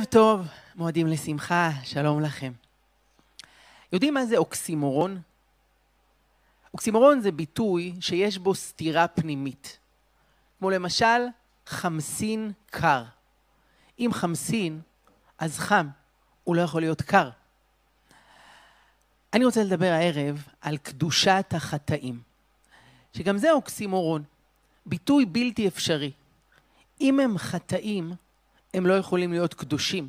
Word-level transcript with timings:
ערב 0.00 0.08
טוב, 0.08 0.46
מועדים 0.74 1.06
לשמחה, 1.06 1.70
שלום 1.84 2.20
לכם. 2.20 2.52
יודעים 3.92 4.14
מה 4.14 4.26
זה 4.26 4.36
אוקסימורון? 4.36 5.20
אוקסימורון 6.74 7.20
זה 7.20 7.32
ביטוי 7.32 7.94
שיש 8.00 8.38
בו 8.38 8.54
סתירה 8.54 9.08
פנימית. 9.08 9.78
כמו 10.58 10.70
למשל, 10.70 11.26
חמסין 11.66 12.52
קר. 12.66 13.04
אם 13.98 14.10
חמסין, 14.12 14.80
אז 15.38 15.58
חם, 15.58 15.88
הוא 16.44 16.56
לא 16.56 16.62
יכול 16.62 16.80
להיות 16.80 17.02
קר. 17.02 17.30
אני 19.32 19.44
רוצה 19.44 19.64
לדבר 19.64 19.92
הערב 19.92 20.48
על 20.60 20.76
קדושת 20.76 21.46
החטאים, 21.56 22.20
שגם 23.12 23.38
זה 23.38 23.52
אוקסימורון, 23.52 24.22
ביטוי 24.86 25.24
בלתי 25.24 25.68
אפשרי. 25.68 26.12
אם 27.00 27.20
הם 27.20 27.38
חטאים, 27.38 28.12
הם 28.74 28.86
לא 28.86 28.94
יכולים 28.94 29.32
להיות 29.32 29.54
קדושים. 29.54 30.08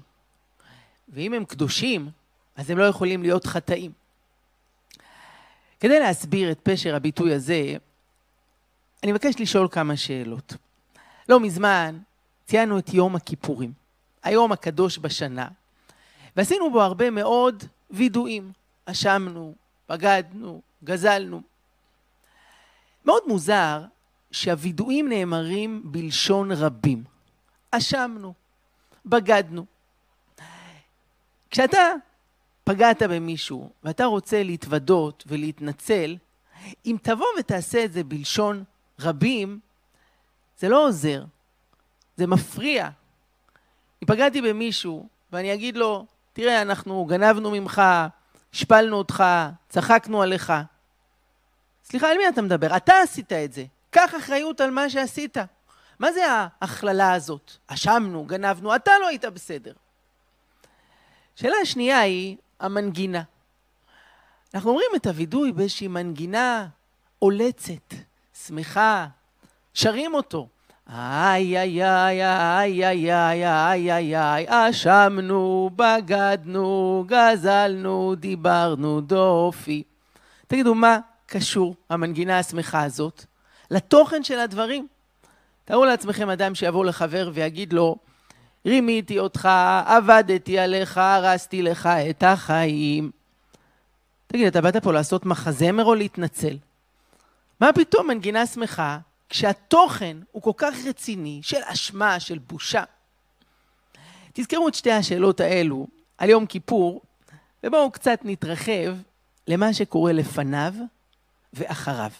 ואם 1.09 1.33
הם 1.33 1.45
קדושים, 1.45 2.09
אז 2.55 2.69
הם 2.69 2.77
לא 2.77 2.83
יכולים 2.83 3.21
להיות 3.21 3.45
חטאים. 3.45 3.91
כדי 5.79 5.99
להסביר 5.99 6.51
את 6.51 6.59
פשר 6.63 6.95
הביטוי 6.95 7.33
הזה, 7.33 7.75
אני 9.03 9.11
מבקש 9.11 9.35
לשאול 9.39 9.67
כמה 9.71 9.97
שאלות. 9.97 10.53
לא 11.29 11.39
מזמן 11.39 11.97
ציינו 12.45 12.79
את 12.79 12.93
יום 12.93 13.15
הכיפורים, 13.15 13.73
היום 14.23 14.51
הקדוש 14.51 14.99
בשנה, 14.99 15.47
ועשינו 16.35 16.71
בו 16.71 16.81
הרבה 16.81 17.09
מאוד 17.09 17.63
וידואים. 17.91 18.51
אשמנו, 18.85 19.55
בגדנו, 19.89 20.61
גזלנו. 20.83 21.41
מאוד 23.05 23.23
מוזר 23.27 23.81
שהווידואים 24.31 25.09
נאמרים 25.09 25.81
בלשון 25.85 26.51
רבים. 26.51 27.03
אשמנו, 27.71 28.33
בגדנו. 29.05 29.65
כשאתה 31.49 31.93
פגעת 32.63 33.03
במישהו 33.03 33.69
ואתה 33.83 34.05
רוצה 34.05 34.43
להתוודות 34.43 35.23
ולהתנצל, 35.27 36.17
אם 36.85 36.97
תבוא 37.01 37.25
ותעשה 37.39 37.85
את 37.85 37.93
זה 37.93 38.03
בלשון 38.03 38.63
רבים, 38.99 39.59
זה 40.59 40.69
לא 40.69 40.87
עוזר, 40.87 41.23
זה 42.17 42.27
מפריע. 42.27 42.89
אם 44.03 44.07
פגעתי 44.07 44.41
במישהו 44.41 45.07
ואני 45.31 45.53
אגיד 45.53 45.77
לו, 45.77 46.05
תראה, 46.33 46.61
אנחנו 46.61 47.05
גנבנו 47.05 47.51
ממך, 47.51 47.81
השפלנו 48.53 48.95
אותך, 48.97 49.23
צחקנו 49.69 50.21
עליך. 50.21 50.53
סליחה, 51.83 52.11
על 52.11 52.17
מי 52.17 52.29
אתה 52.29 52.41
מדבר? 52.41 52.77
אתה 52.77 52.93
עשית 53.03 53.33
את 53.33 53.53
זה. 53.53 53.65
קח 53.89 54.15
אחריות 54.17 54.61
על 54.61 54.71
מה 54.71 54.89
שעשית. 54.89 55.37
מה 56.01 56.11
זה 56.11 56.21
ההכללה 56.31 57.13
הזאת? 57.13 57.51
אשמנו, 57.67 58.25
גנבנו, 58.25 58.75
אתה 58.75 58.91
לא 59.01 59.07
היית 59.07 59.25
בסדר. 59.25 59.73
שאלה 61.35 61.55
השנייה 61.61 61.99
היא 61.99 62.37
המנגינה. 62.59 63.21
אנחנו 64.53 64.69
אומרים 64.69 64.89
את 64.95 65.05
הווידוי 65.05 65.51
באיזושהי 65.51 65.87
מנגינה 65.87 66.67
עולצת, 67.19 67.93
שמחה, 68.45 69.07
שרים 69.73 70.13
אותו. 70.13 70.47
איי 70.89 71.59
איי 71.59 71.83
איי 71.85 72.25
איי 72.25 72.85
איי 72.85 73.11
איי 73.13 73.93
איי 73.93 74.17
איי 74.17 74.45
אשמנו, 74.49 75.69
בגדנו, 75.75 77.03
גזלנו, 77.07 78.15
דיברנו 78.15 79.01
דופי. 79.01 79.83
תגידו, 80.47 80.75
מה 80.75 80.99
קשור 81.25 81.75
המנגינה 81.89 82.39
השמחה 82.39 82.83
הזאת 82.83 83.25
לתוכן 83.71 84.23
של 84.23 84.39
הדברים? 84.39 84.87
תארו 85.71 85.85
לעצמכם 85.85 86.29
אדם 86.29 86.55
שיבוא 86.55 86.85
לחבר 86.85 87.29
ויגיד 87.33 87.73
לו, 87.73 87.95
רימיתי 88.65 89.19
אותך, 89.19 89.49
עבדתי 89.85 90.59
עליך, 90.59 90.97
הרסתי 90.97 91.61
לך 91.61 91.89
את 92.09 92.23
החיים. 92.23 93.11
תגיד, 94.27 94.47
אתה 94.47 94.61
באת 94.61 94.77
פה 94.77 94.93
לעשות 94.93 95.25
מחזמר 95.25 95.85
או 95.85 95.95
להתנצל? 95.95 96.57
מה 97.59 97.73
פתאום 97.73 98.07
מנגינה 98.07 98.45
שמחה 98.45 98.97
כשהתוכן 99.29 100.17
הוא 100.31 100.41
כל 100.41 100.51
כך 100.57 100.73
רציני 100.85 101.39
של 101.43 101.59
אשמה, 101.65 102.19
של 102.19 102.37
בושה? 102.37 102.83
תזכרו 104.33 104.67
את 104.67 104.75
שתי 104.75 104.91
השאלות 104.91 105.39
האלו 105.39 105.87
על 106.17 106.29
יום 106.29 106.45
כיפור, 106.45 107.01
ובואו 107.63 107.91
קצת 107.91 108.19
נתרחב 108.23 108.95
למה 109.47 109.73
שקורה 109.73 110.11
לפניו 110.11 110.73
ואחריו. 111.53 112.11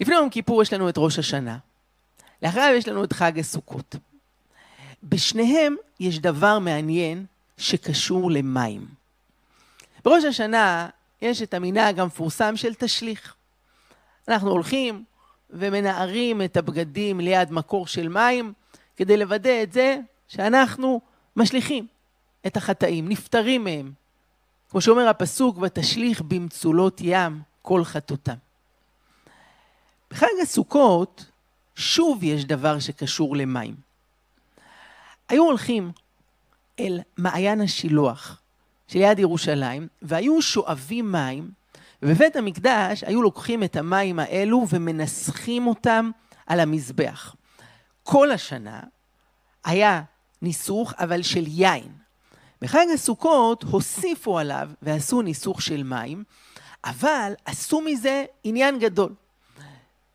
לפני 0.00 0.14
יום 0.14 0.30
כיפור 0.30 0.62
יש 0.62 0.72
לנו 0.72 0.88
את 0.88 0.94
ראש 0.98 1.18
השנה. 1.18 1.58
לאחריו 2.42 2.74
יש 2.76 2.88
לנו 2.88 3.04
את 3.04 3.12
חג 3.12 3.38
הסוכות. 3.38 3.96
בשניהם 5.02 5.76
יש 6.00 6.18
דבר 6.18 6.58
מעניין 6.58 7.26
שקשור 7.58 8.30
למים. 8.30 8.86
בראש 10.04 10.24
השנה 10.24 10.88
יש 11.22 11.42
את 11.42 11.54
המנהג 11.54 12.00
המפורסם 12.00 12.56
של 12.56 12.74
תשליך. 12.74 13.34
אנחנו 14.28 14.50
הולכים 14.50 15.04
ומנערים 15.50 16.42
את 16.42 16.56
הבגדים 16.56 17.20
ליד 17.20 17.52
מקור 17.52 17.86
של 17.86 18.08
מים 18.08 18.52
כדי 18.96 19.16
לוודא 19.16 19.62
את 19.62 19.72
זה 19.72 19.98
שאנחנו 20.28 21.00
משליכים 21.36 21.86
את 22.46 22.56
החטאים, 22.56 23.08
נפטרים 23.08 23.64
מהם. 23.64 23.92
כמו 24.70 24.80
שאומר 24.80 25.08
הפסוק, 25.08 25.58
ותשליך 25.58 26.22
במצולות 26.22 27.00
ים 27.04 27.42
כל 27.62 27.84
חטאותם. 27.84 28.34
בחג 30.10 30.26
הסוכות 30.42 31.29
שוב 31.80 32.24
יש 32.24 32.44
דבר 32.44 32.78
שקשור 32.78 33.36
למים. 33.36 33.74
היו 35.28 35.44
הולכים 35.44 35.92
אל 36.80 37.00
מעיין 37.16 37.60
השילוח 37.60 38.40
שליד 38.88 39.18
ירושלים, 39.18 39.88
והיו 40.02 40.42
שואבים 40.42 41.12
מים, 41.12 41.50
ובבית 42.02 42.36
המקדש 42.36 43.04
היו 43.04 43.22
לוקחים 43.22 43.64
את 43.64 43.76
המים 43.76 44.18
האלו 44.18 44.66
ומנסחים 44.70 45.66
אותם 45.66 46.10
על 46.46 46.60
המזבח. 46.60 47.34
כל 48.02 48.30
השנה 48.30 48.80
היה 49.64 50.02
ניסוך, 50.42 50.92
אבל 50.98 51.22
של 51.22 51.44
יין. 51.46 51.92
בחג 52.62 52.86
הסוכות 52.94 53.62
הוסיפו 53.62 54.38
עליו 54.38 54.70
ועשו 54.82 55.22
ניסוך 55.22 55.62
של 55.62 55.82
מים, 55.82 56.24
אבל 56.84 57.32
עשו 57.44 57.80
מזה 57.80 58.24
עניין 58.44 58.78
גדול. 58.78 59.14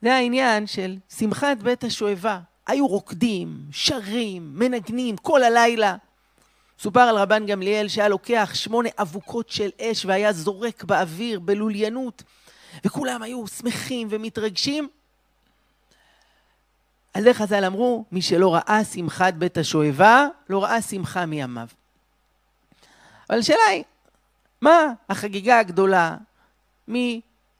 זה 0.01 0.15
העניין 0.15 0.67
של 0.67 0.97
שמחת 1.17 1.57
בית 1.57 1.83
השואבה. 1.83 2.39
היו 2.67 2.87
רוקדים, 2.87 3.57
שרים, 3.71 4.51
מנגנים 4.53 5.17
כל 5.17 5.43
הלילה. 5.43 5.95
סופר 6.79 6.99
על 6.99 7.17
רבן 7.17 7.45
גמליאל 7.45 7.87
שהיה 7.87 8.07
לוקח 8.07 8.51
שמונה 8.53 8.89
אבוקות 8.99 9.49
של 9.49 9.69
אש 9.81 10.05
והיה 10.05 10.33
זורק 10.33 10.83
באוויר 10.83 11.39
בלוליינות, 11.39 12.23
וכולם 12.85 13.21
היו 13.21 13.47
שמחים 13.47 14.07
ומתרגשים. 14.11 14.89
על 17.13 17.23
זה 17.23 17.33
חז"ל 17.33 17.65
אמרו, 17.65 18.05
מי 18.11 18.21
שלא 18.21 18.55
ראה 18.55 18.83
שמחת 18.83 19.33
בית 19.33 19.57
השואבה, 19.57 20.27
לא 20.49 20.63
ראה 20.63 20.81
שמחה 20.81 21.25
מימיו. 21.25 21.67
אבל 23.29 23.39
השאלה 23.39 23.65
היא, 23.69 23.83
מה 24.61 24.93
החגיגה 25.09 25.59
הגדולה 25.59 26.17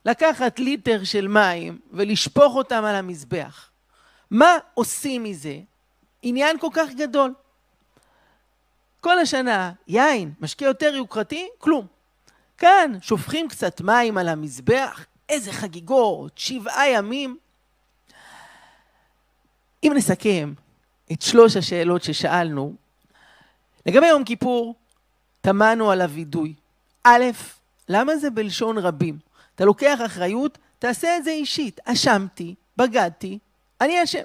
לקחת 0.05 0.59
ליטר 0.59 1.03
של 1.03 1.27
מים 1.27 1.79
ולשפוך 1.91 2.55
אותם 2.55 2.85
על 2.85 2.95
המזבח. 2.95 3.69
מה 4.31 4.57
עושים 4.73 5.23
מזה? 5.23 5.59
עניין 6.21 6.59
כל 6.59 6.67
כך 6.73 6.89
גדול. 6.97 7.33
כל 9.01 9.19
השנה 9.19 9.71
יין, 9.87 10.33
משקה 10.39 10.65
יותר 10.65 10.95
יוקרתי, 10.95 11.47
כלום. 11.57 11.87
כאן 12.57 12.91
שופכים 13.01 13.47
קצת 13.47 13.81
מים 13.81 14.17
על 14.17 14.27
המזבח, 14.27 15.05
איזה 15.29 15.51
חגיגות, 15.51 16.37
שבעה 16.37 16.89
ימים. 16.89 17.37
אם 19.83 19.91
נסכם 19.95 20.53
את 21.11 21.21
שלוש 21.21 21.57
השאלות 21.57 22.03
ששאלנו, 22.03 22.73
לגבי 23.85 24.07
יום 24.07 24.23
כיפור, 24.23 24.75
תמנו 25.41 25.91
על 25.91 26.01
הווידוי. 26.01 26.53
א', 27.03 27.23
למה 27.89 28.17
זה 28.17 28.29
בלשון 28.29 28.77
רבים? 28.77 29.17
אתה 29.55 29.65
לוקח 29.65 29.99
אחריות, 30.05 30.57
תעשה 30.79 31.17
את 31.17 31.23
זה 31.23 31.31
אישית. 31.31 31.79
אשמתי, 31.85 32.55
בגדתי, 32.77 33.39
אני 33.81 34.03
אשם. 34.03 34.23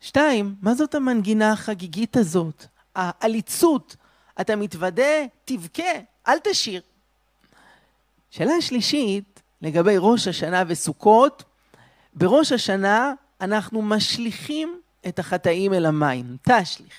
שתיים, 0.00 0.54
מה 0.62 0.74
זאת 0.74 0.94
המנגינה 0.94 1.52
החגיגית 1.52 2.16
הזאת? 2.16 2.66
העליצות. 2.94 3.96
אתה 4.40 4.56
מתוודה, 4.56 5.12
תבכה, 5.44 5.92
אל 6.28 6.38
תשיר. 6.38 6.82
שאלה 8.30 8.60
שלישית, 8.60 9.42
לגבי 9.62 9.94
ראש 9.98 10.28
השנה 10.28 10.62
וסוכות, 10.66 11.44
בראש 12.14 12.52
השנה 12.52 13.12
אנחנו 13.40 13.82
משליכים 13.82 14.80
את 15.08 15.18
החטאים 15.18 15.74
אל 15.74 15.86
המים, 15.86 16.36
תשליך. 16.42 16.94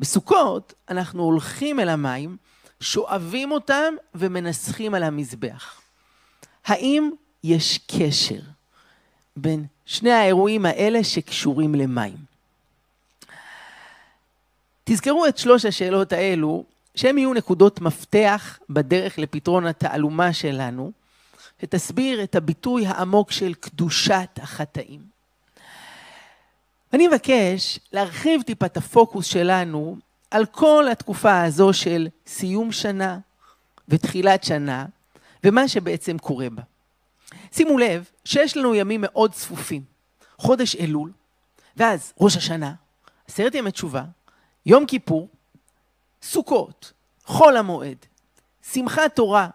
בסוכות 0.00 0.74
אנחנו 0.88 1.22
הולכים 1.22 1.80
אל 1.80 1.88
המים, 1.88 2.36
שואבים 2.80 3.52
אותם 3.52 3.94
ומנסחים 4.14 4.94
על 4.94 5.02
המזבח. 5.02 5.83
האם 6.64 7.10
יש 7.44 7.78
קשר 7.78 8.40
בין 9.36 9.64
שני 9.86 10.12
האירועים 10.12 10.66
האלה 10.66 11.04
שקשורים 11.04 11.74
למים? 11.74 12.16
תזכרו 14.84 15.26
את 15.26 15.38
שלוש 15.38 15.64
השאלות 15.64 16.12
האלו, 16.12 16.64
שהן 16.94 17.18
יהיו 17.18 17.34
נקודות 17.34 17.80
מפתח 17.80 18.58
בדרך 18.70 19.18
לפתרון 19.18 19.66
התעלומה 19.66 20.32
שלנו, 20.32 20.92
שתסביר 21.62 22.22
את 22.22 22.34
הביטוי 22.34 22.86
העמוק 22.86 23.30
של 23.30 23.54
קדושת 23.54 24.28
החטאים. 24.42 25.00
אני 26.92 27.08
מבקש 27.08 27.78
להרחיב 27.92 28.42
טיפה 28.42 28.66
את 28.66 28.76
הפוקוס 28.76 29.26
שלנו 29.26 29.96
על 30.30 30.46
כל 30.46 30.86
התקופה 30.92 31.42
הזו 31.42 31.72
של 31.72 32.08
סיום 32.26 32.72
שנה 32.72 33.18
ותחילת 33.88 34.44
שנה, 34.44 34.86
ומה 35.44 35.68
שבעצם 35.68 36.18
קורה 36.18 36.50
בה. 36.50 36.62
שימו 37.52 37.78
לב 37.78 38.08
שיש 38.24 38.56
לנו 38.56 38.74
ימים 38.74 39.00
מאוד 39.00 39.32
צפופים. 39.32 39.94
חודש 40.38 40.76
אלול, 40.76 41.12
ואז 41.76 42.12
ראש 42.20 42.36
השנה, 42.36 42.74
עשרת 43.28 43.54
ימי 43.54 43.70
תשובה, 43.70 44.04
יום 44.66 44.86
כיפור, 44.86 45.28
סוכות, 46.22 46.92
חול 47.24 47.56
המועד, 47.56 47.96
שמחת 48.72 49.16
תורה, 49.16 49.48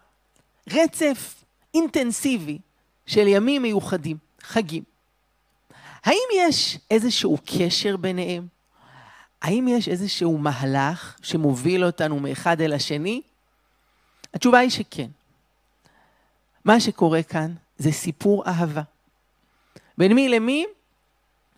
רצף 0.70 1.44
אינטנסיבי 1.74 2.60
של 3.06 3.28
ימים 3.28 3.62
מיוחדים, 3.62 4.18
חגים. 4.42 4.84
האם 6.04 6.28
יש 6.36 6.78
איזשהו 6.92 7.38
קשר 7.46 7.98
ביניהם? 7.98 8.48
האם 9.42 9.68
יש 9.68 9.88
איזשהו 9.88 10.38
מהלך 10.38 11.18
שמוביל 11.22 11.86
אותנו 11.86 12.20
מאחד 12.20 12.62
אל 12.62 12.74
השני? 12.74 13.22
התשובה 14.34 14.60
היא 14.60 14.70
שכן. 14.70 15.08
מה 16.66 16.80
שקורה 16.80 17.24
כאן 17.24 17.54
זה 17.78 17.92
סיפור 17.92 18.44
אהבה. 18.48 18.82
בין 19.98 20.14
מי 20.14 20.30
למי? 20.30 20.66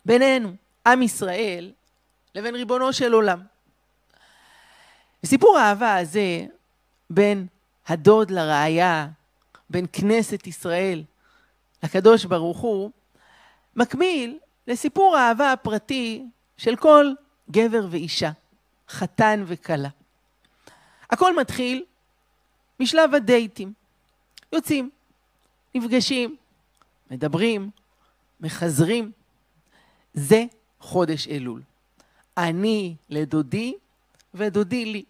בינינו, 0.04 0.52
עם 0.86 1.02
ישראל, 1.02 1.72
לבין 2.34 2.54
ריבונו 2.54 2.92
של 2.92 3.12
עולם. 3.12 3.42
סיפור 5.26 5.58
האהבה 5.58 5.96
הזה 5.96 6.46
בין 7.10 7.46
הדוד 7.86 8.30
לראיה, 8.30 9.08
בין 9.70 9.86
כנסת 9.92 10.46
ישראל 10.46 11.02
לקדוש 11.82 12.24
ברוך 12.24 12.58
הוא, 12.58 12.90
מקביל 13.76 14.38
לסיפור 14.66 15.16
האהבה 15.16 15.52
הפרטי 15.52 16.24
של 16.56 16.76
כל 16.76 17.12
גבר 17.50 17.86
ואישה, 17.90 18.30
חתן 18.88 19.44
וכלה. 19.46 19.88
הכל 21.10 21.36
מתחיל 21.36 21.84
משלב 22.80 23.14
הדייטים. 23.14 23.72
יוצאים, 24.52 24.90
נפגשים, 25.74 26.36
מדברים, 27.10 27.70
מחזרים. 28.40 29.12
זה 30.14 30.44
חודש 30.80 31.28
אלול. 31.28 31.62
אני 32.36 32.94
לדודי 33.08 33.74
ודודי 34.34 34.84
לי. 34.84 35.04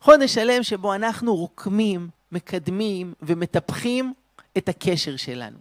חודש 0.00 0.34
שלם 0.34 0.62
שבו 0.62 0.94
אנחנו 0.94 1.36
רוקמים, 1.36 2.08
מקדמים 2.32 3.14
ומטפחים 3.22 4.14
את 4.58 4.68
הקשר 4.68 5.16
שלנו. 5.16 5.58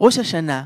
ראש 0.00 0.18
השנה, 0.18 0.64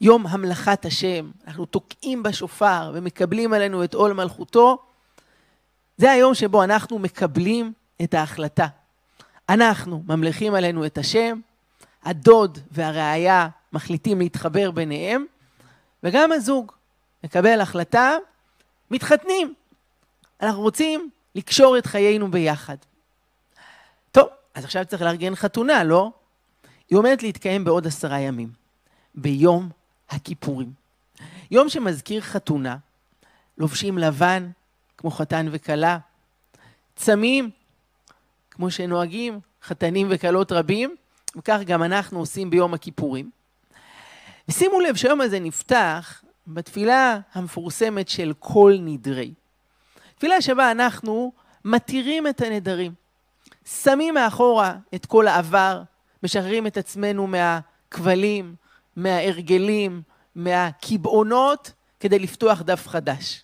יום 0.00 0.26
המלכת 0.26 0.84
השם, 0.84 1.30
אנחנו 1.46 1.66
תוקעים 1.66 2.22
בשופר 2.22 2.92
ומקבלים 2.94 3.52
עלינו 3.52 3.84
את 3.84 3.94
עול 3.94 4.12
מלכותו, 4.12 4.78
זה 5.96 6.10
היום 6.10 6.34
שבו 6.34 6.64
אנחנו 6.64 6.98
מקבלים 6.98 7.72
את 8.02 8.14
ההחלטה. 8.14 8.66
אנחנו 9.48 10.02
ממלכים 10.06 10.54
עלינו 10.54 10.86
את 10.86 10.98
השם, 10.98 11.40
הדוד 12.04 12.58
והראיה 12.70 13.48
מחליטים 13.72 14.18
להתחבר 14.18 14.70
ביניהם, 14.70 15.24
וגם 16.02 16.32
הזוג 16.32 16.72
מקבל 17.24 17.60
החלטה, 17.60 18.12
מתחתנים. 18.90 19.54
אנחנו 20.40 20.60
רוצים 20.60 21.10
לקשור 21.34 21.78
את 21.78 21.86
חיינו 21.86 22.30
ביחד. 22.30 22.76
טוב, 24.12 24.28
אז 24.54 24.64
עכשיו 24.64 24.84
צריך 24.84 25.02
לארגן 25.02 25.34
חתונה, 25.34 25.84
לא? 25.84 26.10
היא 26.90 26.98
עומדת 26.98 27.22
להתקיים 27.22 27.64
בעוד 27.64 27.86
עשרה 27.86 28.20
ימים, 28.20 28.48
ביום 29.14 29.68
הכיפורים. 30.10 30.72
יום 31.50 31.68
שמזכיר 31.68 32.20
חתונה, 32.20 32.76
לובשים 33.58 33.98
לבן, 33.98 34.50
כמו 34.98 35.10
חתן 35.10 35.46
וכלה, 35.50 35.98
צמים, 36.96 37.50
כמו 38.56 38.70
שנוהגים 38.70 39.40
חתנים 39.62 40.06
וכלות 40.10 40.52
רבים, 40.52 40.94
וכך 41.36 41.58
גם 41.66 41.82
אנחנו 41.82 42.18
עושים 42.18 42.50
ביום 42.50 42.74
הכיפורים. 42.74 43.30
ושימו 44.48 44.80
לב 44.80 44.96
שהיום 44.96 45.20
הזה 45.20 45.40
נפתח 45.40 46.22
בתפילה 46.46 47.18
המפורסמת 47.34 48.08
של 48.08 48.32
כל 48.38 48.74
נדרי. 48.80 49.32
תפילה 50.18 50.42
שבה 50.42 50.70
אנחנו 50.70 51.32
מתירים 51.64 52.26
את 52.26 52.40
הנדרים, 52.40 52.92
שמים 53.64 54.14
מאחורה 54.14 54.76
את 54.94 55.06
כל 55.06 55.26
העבר, 55.26 55.82
משחררים 56.22 56.66
את 56.66 56.76
עצמנו 56.76 57.26
מהכבלים, 57.26 58.54
מההרגלים, 58.96 60.02
מהקבעונות, 60.34 61.72
כדי 62.00 62.18
לפתוח 62.18 62.62
דף 62.62 62.88
חדש. 62.88 63.42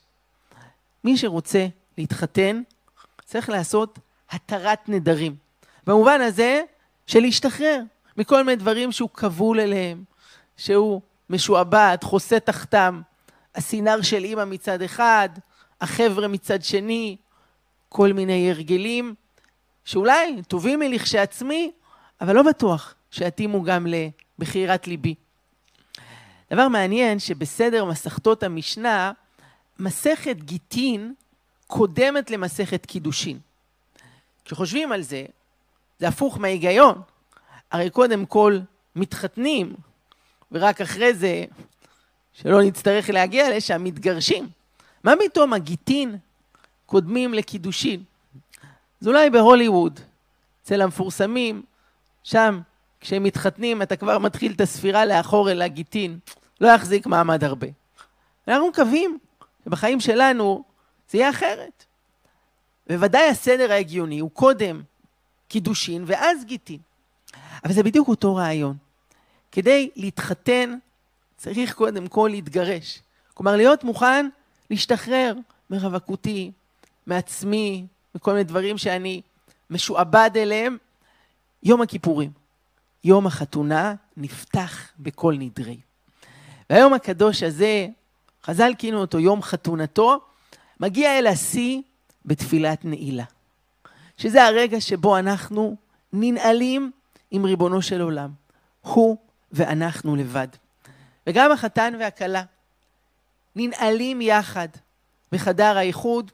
מי 1.05 1.17
שרוצה 1.17 1.67
להתחתן, 1.99 2.62
צריך 3.25 3.49
לעשות 3.49 3.99
התרת 4.32 4.88
נדרים. 4.88 5.37
במובן 5.87 6.20
הזה 6.20 6.62
של 7.06 7.20
להשתחרר 7.20 7.81
מכל 8.17 8.43
מיני 8.43 8.56
דברים 8.56 8.93
שהוא 8.93 9.11
כבול 9.14 9.61
אליהם, 9.61 10.05
שהוא 10.56 11.00
משועבד, 11.31 11.96
חוסה 12.02 12.40
תחתם, 12.40 13.00
הסינר 13.55 14.02
של 14.02 14.25
אימא 14.25 14.44
מצד 14.44 14.82
אחד, 14.82 15.29
החבר'ה 15.81 16.29
מצד 16.29 16.62
שני, 16.62 17.17
כל 17.88 18.12
מיני 18.12 18.50
הרגלים 18.50 19.14
שאולי 19.84 20.43
טובים 20.49 20.81
לי 20.81 20.88
לכשעצמי, 20.88 21.73
אבל 22.20 22.34
לא 22.34 22.43
בטוח 22.43 22.94
שיתאימו 23.11 23.62
גם 23.62 23.87
לבחירת 24.38 24.87
ליבי. 24.87 25.14
דבר 26.52 26.69
מעניין 26.69 27.19
שבסדר 27.19 27.84
מסכתות 27.84 28.43
המשנה, 28.43 29.12
מסכת 29.79 30.37
גיטין 30.37 31.14
קודמת 31.67 32.31
למסכת 32.31 32.87
קידושין. 32.87 33.38
כשחושבים 34.44 34.93
על 34.93 35.03
זה, 35.03 35.25
זה 35.99 36.09
הפוך 36.09 36.39
מההיגיון. 36.39 37.03
הרי 37.73 37.91
קודם 37.91 38.27
כל 38.27 38.59
מתחתנים, 38.97 39.75
ורק 40.53 40.81
אחרי 40.81 41.15
זה, 41.15 41.44
שלא 42.33 42.62
נצטרך 42.62 43.11
להגיע 43.11 43.56
לשם, 43.56 43.85
מתגרשים. 43.85 44.49
מה 45.05 45.12
פתאום 45.25 45.53
הגיטין 45.53 46.17
קודמים 46.87 47.34
לקידושין? 47.34 48.03
אז 49.01 49.08
אולי 49.08 49.31
בהוליווד, 49.31 50.01
אצל 50.63 50.82
המפורסמים, 50.82 51.63
שם 52.25 52.61
כשהם 53.01 53.22
מתחתנים 53.22 53.82
אתה 53.82 53.96
כבר 53.96 54.19
מתחיל 54.19 54.53
את 54.53 54.61
הספירה 54.61 55.05
לאחור 55.05 55.51
אל 55.51 55.63
הגיטין. 55.63 56.19
לא 56.61 56.69
יחזיק 56.69 57.06
מעמד 57.06 57.44
הרבה. 57.44 57.67
אנחנו 58.49 58.69
מקווים 58.69 59.19
שבחיים 59.65 60.01
שלנו 60.01 60.65
זה 61.11 61.19
יהיה 61.19 61.31
אחרת. 61.31 61.84
בוודאי 62.93 63.29
הסדר 63.29 63.72
ההגיוני 63.72 64.19
הוא 64.19 64.31
קודם 64.31 64.82
קידושין 65.49 66.05
ואז 66.06 66.44
גיטין. 66.44 66.79
אבל 67.65 67.72
זה 67.72 67.82
בדיוק 67.82 68.08
אותו 68.08 68.34
רעיון. 68.34 68.77
כדי 69.53 69.91
להתחתן 69.96 70.75
צריך 71.37 71.75
קודם 71.75 72.08
כל 72.08 72.29
להתגרש. 72.32 73.03
כלומר, 73.34 73.56
להיות 73.56 73.84
מוכן 73.84 74.29
להשתחרר 74.70 75.34
מרווקותי, 75.70 76.51
מעצמי, 77.06 77.87
מכל 78.15 78.32
מיני 78.32 78.44
דברים 78.44 78.79
שאני 78.79 79.22
משועבד 79.70 80.31
אליהם. 80.37 80.77
יום 81.63 81.82
הכיפורים, 81.82 82.31
יום 83.05 83.27
החתונה, 83.27 83.94
נפתח 84.17 84.91
בכל 84.99 85.34
נדרי. 85.39 85.81
והיום 86.70 86.94
הקדוש 86.94 87.43
הזה, 87.43 87.89
חז"ל 88.44 88.72
כינו 88.79 89.01
אותו 89.01 89.19
יום 89.19 89.43
חתונתו, 89.43 90.20
מגיע 90.81 91.19
אל 91.19 91.27
השיא 91.27 91.82
בתפילת 92.26 92.84
נעילה. 92.84 93.24
שזה 94.17 94.44
הרגע 94.44 94.81
שבו 94.81 95.19
אנחנו 95.19 95.76
ננעלים 96.12 96.91
עם 97.31 97.44
ריבונו 97.44 97.82
של 97.82 98.00
עולם. 98.00 98.31
הוא 98.81 99.17
ואנחנו 99.52 100.17
לבד. 100.17 100.48
וגם 101.26 101.52
החתן 101.52 101.94
והכלה 102.00 102.43
ננעלים 103.56 104.20
יחד 104.20 104.69
בחדר 105.32 105.79
האיחוד, 105.79 106.31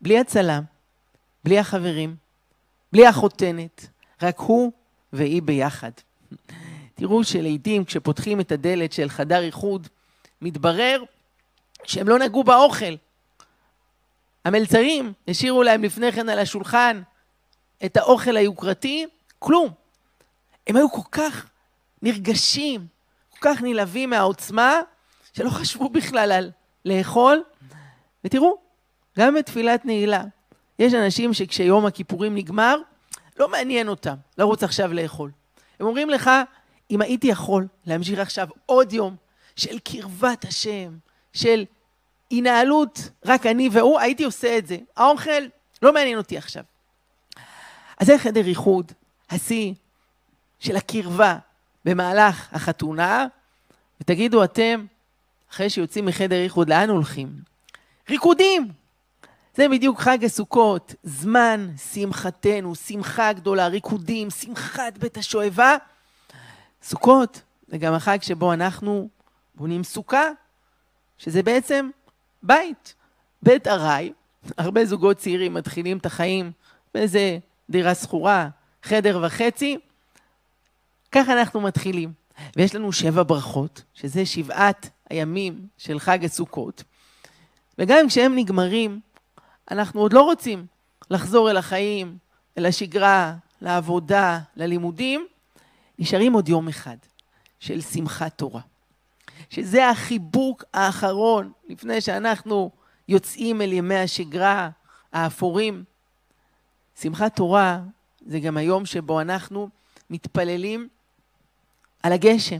בלי 0.00 0.18
הצלם, 0.18 0.62
בלי 1.44 1.58
החברים, 1.58 2.16
בלי 2.92 3.06
החותנת, 3.06 3.86
רק 4.22 4.38
הוא 4.38 4.72
והיא 5.12 5.42
ביחד. 5.42 5.90
תראו 6.94 7.24
שלעיתים 7.24 7.84
כשפותחים 7.84 8.40
את 8.40 8.52
הדלת 8.52 8.92
של 8.92 9.08
חדר 9.08 9.42
איחוד, 9.42 9.88
מתברר 10.42 11.02
שהם 11.84 12.08
לא 12.08 12.18
נגעו 12.18 12.44
באוכל. 12.44 12.94
המלצרים 14.44 15.12
השאירו 15.28 15.62
להם 15.62 15.82
לפני 15.84 16.12
כן 16.12 16.28
על 16.28 16.38
השולחן 16.38 17.02
את 17.84 17.96
האוכל 17.96 18.36
היוקרתי, 18.36 19.06
כלום. 19.38 19.70
הם 20.66 20.76
היו 20.76 20.90
כל 20.90 21.08
כך 21.12 21.46
נרגשים, 22.02 22.86
כל 23.30 23.38
כך 23.40 23.62
נלהבים 23.62 24.10
מהעוצמה, 24.10 24.80
שלא 25.32 25.50
חשבו 25.50 25.88
בכלל 25.88 26.32
על 26.32 26.50
לאכול. 26.84 27.42
ותראו, 28.24 28.58
גם 29.18 29.34
בתפילת 29.34 29.86
נעילה, 29.86 30.22
יש 30.78 30.94
אנשים 30.94 31.34
שכשיום 31.34 31.86
הכיפורים 31.86 32.34
נגמר, 32.34 32.76
לא 33.38 33.48
מעניין 33.48 33.88
אותם 33.88 34.14
לרוץ 34.38 34.62
עכשיו 34.62 34.92
לאכול. 34.92 35.30
הם 35.80 35.86
אומרים 35.86 36.10
לך, 36.10 36.30
אם 36.90 37.00
הייתי 37.02 37.26
יכול 37.26 37.66
להמשיך 37.86 38.18
עכשיו 38.18 38.48
עוד 38.66 38.92
יום 38.92 39.16
של 39.56 39.78
קרבת 39.78 40.44
השם, 40.44 40.96
של 41.32 41.64
התנהלות 42.30 43.10
רק 43.24 43.46
אני 43.46 43.68
והוא, 43.72 44.00
הייתי 44.00 44.24
עושה 44.24 44.58
את 44.58 44.66
זה. 44.66 44.76
האוכל 44.96 45.42
לא 45.82 45.92
מעניין 45.92 46.18
אותי 46.18 46.38
עכשיו. 46.38 46.64
אז 47.98 48.06
זה 48.06 48.18
חדר 48.18 48.46
איחוד, 48.46 48.92
השיא 49.30 49.74
של 50.58 50.76
הקרבה 50.76 51.38
במהלך 51.84 52.48
החתונה, 52.52 53.26
ותגידו 54.00 54.44
אתם, 54.44 54.86
אחרי 55.50 55.70
שיוצאים 55.70 56.06
מחדר 56.06 56.42
איחוד, 56.42 56.68
לאן 56.68 56.90
הולכים? 56.90 57.28
ריקודים! 58.10 58.68
זה 59.56 59.68
בדיוק 59.68 60.00
חג 60.00 60.24
הסוכות, 60.24 60.94
זמן 61.02 61.68
שמחתנו, 61.92 62.74
שמחה 62.74 63.32
גדולה, 63.32 63.66
ריקודים, 63.66 64.30
שמחת 64.30 64.98
בית 64.98 65.16
השואבה. 65.16 65.76
סוכות 66.82 67.42
זה 67.68 67.78
גם 67.78 67.94
החג 67.94 68.18
שבו 68.22 68.52
אנחנו 68.52 69.08
בונים 69.54 69.84
סוכה, 69.84 70.28
שזה 71.18 71.42
בעצם 71.42 71.90
בית, 72.42 72.94
בית 73.42 73.66
ארעי. 73.66 74.12
הרבה 74.58 74.84
זוגות 74.84 75.16
צעירים 75.16 75.54
מתחילים 75.54 75.98
את 75.98 76.06
החיים 76.06 76.52
באיזה 76.94 77.38
דירה 77.70 77.94
שכורה, 77.94 78.48
חדר 78.82 79.20
וחצי. 79.22 79.78
ככה 81.12 81.32
אנחנו 81.32 81.60
מתחילים. 81.60 82.12
ויש 82.56 82.74
לנו 82.74 82.92
שבע 82.92 83.22
ברכות, 83.22 83.82
שזה 83.94 84.26
שבעת 84.26 84.90
הימים 85.10 85.66
של 85.78 85.98
חג 85.98 86.24
הסוכות. 86.24 86.84
וגם 87.78 88.08
כשהם 88.08 88.36
נגמרים, 88.36 89.00
אנחנו 89.70 90.00
עוד 90.00 90.12
לא 90.12 90.22
רוצים 90.22 90.66
לחזור 91.10 91.50
אל 91.50 91.56
החיים, 91.56 92.18
אל 92.58 92.66
השגרה, 92.66 93.34
לעבודה, 93.60 94.38
ללימודים, 94.56 95.26
נשארים 95.98 96.32
עוד 96.32 96.48
יום 96.48 96.68
אחד 96.68 96.96
של 97.60 97.80
שמחת 97.80 98.38
תורה. 98.38 98.60
שזה 99.50 99.88
החיבוק 99.88 100.64
האחרון 100.74 101.52
לפני 101.68 102.00
שאנחנו 102.00 102.70
יוצאים 103.08 103.62
אל 103.62 103.72
ימי 103.72 103.98
השגרה 103.98 104.70
האפורים. 105.12 105.84
שמחת 107.00 107.36
תורה 107.36 107.80
זה 108.26 108.40
גם 108.40 108.56
היום 108.56 108.86
שבו 108.86 109.20
אנחנו 109.20 109.68
מתפללים 110.10 110.88
על 112.02 112.12
הגשם, 112.12 112.58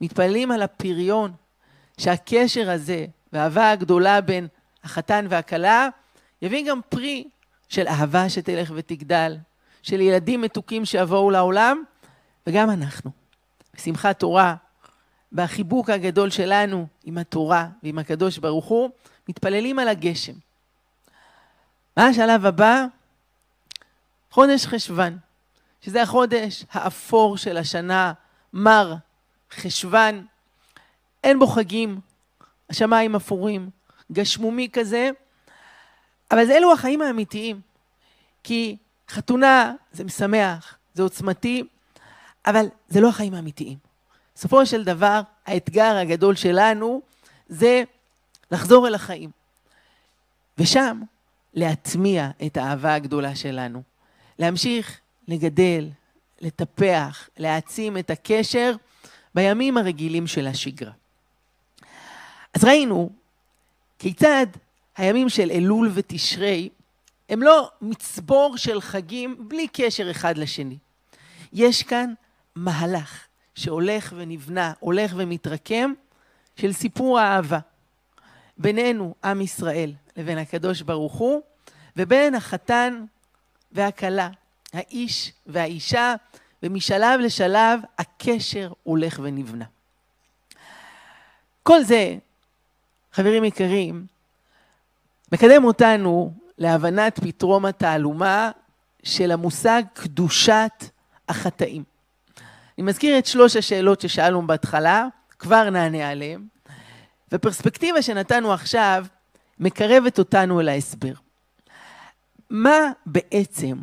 מתפללים 0.00 0.50
על 0.50 0.62
הפריון, 0.62 1.32
שהקשר 1.98 2.70
הזה 2.70 3.06
והאהבה 3.32 3.70
הגדולה 3.70 4.20
בין 4.20 4.48
החתן 4.84 5.26
והכלה 5.30 5.88
יביא 6.42 6.70
גם 6.70 6.80
פרי 6.88 7.28
של 7.68 7.88
אהבה 7.88 8.28
שתלך 8.28 8.72
ותגדל, 8.74 9.36
של 9.82 10.00
ילדים 10.00 10.40
מתוקים 10.40 10.84
שיבואו 10.84 11.30
לעולם, 11.30 11.82
וגם 12.46 12.70
אנחנו. 12.70 13.10
בשמחת 13.74 14.18
תורה, 14.18 14.54
בחיבוק 15.32 15.90
הגדול 15.90 16.30
שלנו 16.30 16.86
עם 17.04 17.18
התורה 17.18 17.68
ועם 17.82 17.98
הקדוש 17.98 18.38
ברוך 18.38 18.64
הוא, 18.64 18.90
מתפללים 19.28 19.78
על 19.78 19.88
הגשם. 19.88 20.32
מה 21.96 22.06
השלב 22.06 22.46
הבא? 22.46 22.84
חודש 24.30 24.66
חשוון, 24.66 25.18
שזה 25.80 26.02
החודש 26.02 26.64
האפור 26.70 27.36
של 27.36 27.56
השנה, 27.56 28.12
מר 28.52 28.94
חשוון. 29.52 30.26
אין 31.24 31.38
בו 31.38 31.46
חגים, 31.46 32.00
השמיים 32.70 33.16
אפורים, 33.16 33.70
גשמומי 34.12 34.68
כזה, 34.72 35.10
אבל 36.30 36.46
זה 36.46 36.56
אלו 36.56 36.72
החיים 36.72 37.02
האמיתיים. 37.02 37.60
כי 38.44 38.76
חתונה 39.08 39.74
זה 39.92 40.04
משמח, 40.04 40.78
זה 40.94 41.02
עוצמתי, 41.02 41.64
אבל 42.46 42.66
זה 42.88 43.00
לא 43.00 43.08
החיים 43.08 43.34
האמיתיים. 43.34 43.87
בסופו 44.38 44.66
של 44.66 44.84
דבר, 44.84 45.20
האתגר 45.46 45.96
הגדול 45.96 46.36
שלנו 46.36 47.02
זה 47.48 47.82
לחזור 48.50 48.88
אל 48.88 48.94
החיים. 48.94 49.30
ושם, 50.58 51.02
להטמיע 51.54 52.30
את 52.46 52.56
האהבה 52.56 52.94
הגדולה 52.94 53.36
שלנו. 53.36 53.82
להמשיך 54.38 55.00
לגדל, 55.28 55.88
לטפח, 56.40 57.28
להעצים 57.36 57.98
את 57.98 58.10
הקשר 58.10 58.72
בימים 59.34 59.76
הרגילים 59.76 60.26
של 60.26 60.46
השגרה. 60.46 60.92
אז 62.54 62.64
ראינו 62.64 63.10
כיצד 63.98 64.46
הימים 64.96 65.28
של 65.28 65.50
אלול 65.50 65.90
ותשרי 65.94 66.68
הם 67.28 67.42
לא 67.42 67.70
מצבור 67.80 68.56
של 68.56 68.80
חגים 68.80 69.48
בלי 69.48 69.68
קשר 69.72 70.10
אחד 70.10 70.38
לשני. 70.38 70.78
יש 71.52 71.82
כאן 71.82 72.14
מהלך 72.54 73.27
שהולך 73.58 74.12
ונבנה, 74.16 74.72
הולך 74.80 75.12
ומתרקם, 75.16 75.92
של 76.56 76.72
סיפור 76.72 77.18
האהבה 77.18 77.58
בינינו, 78.58 79.14
עם 79.24 79.40
ישראל, 79.40 79.92
לבין 80.16 80.38
הקדוש 80.38 80.82
ברוך 80.82 81.12
הוא, 81.12 81.42
ובין 81.96 82.34
החתן 82.34 83.04
והכלה, 83.72 84.28
האיש 84.72 85.32
והאישה, 85.46 86.14
ומשלב 86.62 87.20
לשלב 87.20 87.80
הקשר 87.98 88.72
הולך 88.82 89.20
ונבנה. 89.22 89.64
כל 91.62 91.82
זה, 91.82 92.16
חברים 93.12 93.44
יקרים, 93.44 94.06
מקדם 95.32 95.64
אותנו 95.64 96.32
להבנת 96.58 97.20
פתרום 97.20 97.64
התעלומה 97.64 98.50
של 99.02 99.30
המושג 99.30 99.82
קדושת 99.92 100.84
החטאים. 101.28 101.87
אני 102.78 102.86
מזכיר 102.86 103.18
את 103.18 103.26
שלוש 103.26 103.56
השאלות 103.56 104.00
ששאלנו 104.00 104.46
בהתחלה, 104.46 105.06
כבר 105.38 105.70
נענה 105.70 106.08
עליהן, 106.08 106.46
ופרספקטיבה 107.32 108.02
שנתנו 108.02 108.52
עכשיו 108.52 109.06
מקרבת 109.58 110.18
אותנו 110.18 110.60
אל 110.60 110.68
ההסבר. 110.68 111.12
מה 112.50 112.78
בעצם 113.06 113.76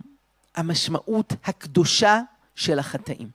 המשמעות 0.56 1.34
הקדושה 1.46 2.22
של 2.56 2.80
החטאים? 2.80 3.30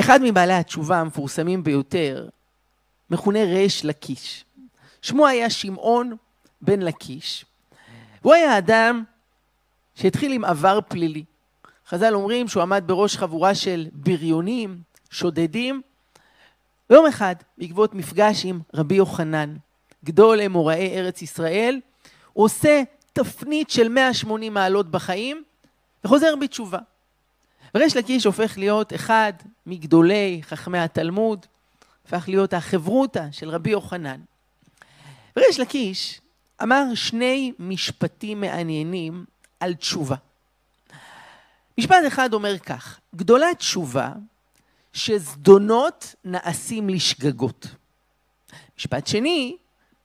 אחד 0.00 0.20
מבעלי 0.22 0.54
התשובה 0.54 1.00
המפורסמים 1.00 1.64
ביותר 1.64 2.28
מכונה 3.10 3.44
ריש 3.44 3.84
לקיש. 3.84 4.44
שמו 5.02 5.26
היה 5.26 5.50
שמעון 5.50 6.16
בן 6.60 6.80
לקיש, 6.80 7.44
והוא 8.22 8.34
היה 8.34 8.58
אדם 8.58 9.04
שהתחיל 9.94 10.32
עם 10.32 10.44
עבר 10.44 10.78
פלילי. 10.88 11.24
חז"ל 11.88 12.14
אומרים 12.14 12.48
שהוא 12.48 12.62
עמד 12.62 12.84
בראש 12.86 13.16
חבורה 13.16 13.54
של 13.54 13.86
בריונים, 13.92 14.78
שודדים. 15.10 15.82
ויום 16.90 17.06
אחד, 17.06 17.34
בעקבות 17.58 17.94
מפגש 17.94 18.44
עם 18.44 18.60
רבי 18.74 18.94
יוחנן, 18.94 19.56
גדול 20.04 20.40
אמוראי 20.40 20.98
ארץ 20.98 21.22
ישראל, 21.22 21.80
הוא 22.32 22.44
עושה 22.44 22.82
תפנית 23.12 23.70
של 23.70 23.88
180 23.88 24.54
מעלות 24.54 24.90
בחיים 24.90 25.44
וחוזר 26.04 26.36
בתשובה. 26.36 26.78
וריש 27.74 27.96
לקיש 27.96 28.26
הופך 28.26 28.58
להיות 28.58 28.94
אחד 28.94 29.32
מגדולי 29.66 30.40
חכמי 30.42 30.78
התלמוד, 30.78 31.46
הפך 32.06 32.24
להיות 32.28 32.54
החברותא 32.54 33.26
של 33.32 33.48
רבי 33.48 33.70
יוחנן. 33.70 34.20
וריש 35.36 35.60
לקיש 35.60 36.20
אמר 36.62 36.84
שני 36.94 37.52
משפטים 37.58 38.40
מעניינים 38.40 39.24
על 39.60 39.74
תשובה. 39.74 40.16
משפט 41.78 41.96
אחד 42.06 42.34
אומר 42.34 42.58
כך, 42.58 43.00
גדולה 43.14 43.54
תשובה 43.54 44.12
שזדונות 44.92 46.14
נעשים 46.24 46.88
לשגגות. 46.88 47.66
משפט 48.78 49.06
שני, 49.06 49.56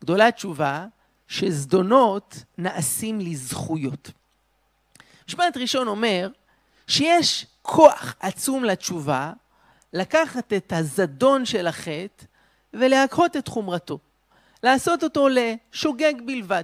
גדולה 0.01 0.31
תשובה 0.31 0.85
שזדונות 1.27 2.43
נעשים 2.57 3.19
לזכויות. 3.19 4.11
משפט 5.27 5.57
ראשון 5.57 5.87
אומר 5.87 6.29
שיש 6.87 7.45
כוח 7.61 8.15
עצום 8.19 8.63
לתשובה 8.63 9.33
לקחת 9.93 10.53
את 10.53 10.73
הזדון 10.75 11.45
של 11.45 11.67
החטא 11.67 12.25
ולהקהות 12.73 13.37
את 13.37 13.47
חומרתו. 13.47 13.99
לעשות 14.63 15.03
אותו 15.03 15.27
לשוגג 15.29 16.13
בלבד. 16.25 16.63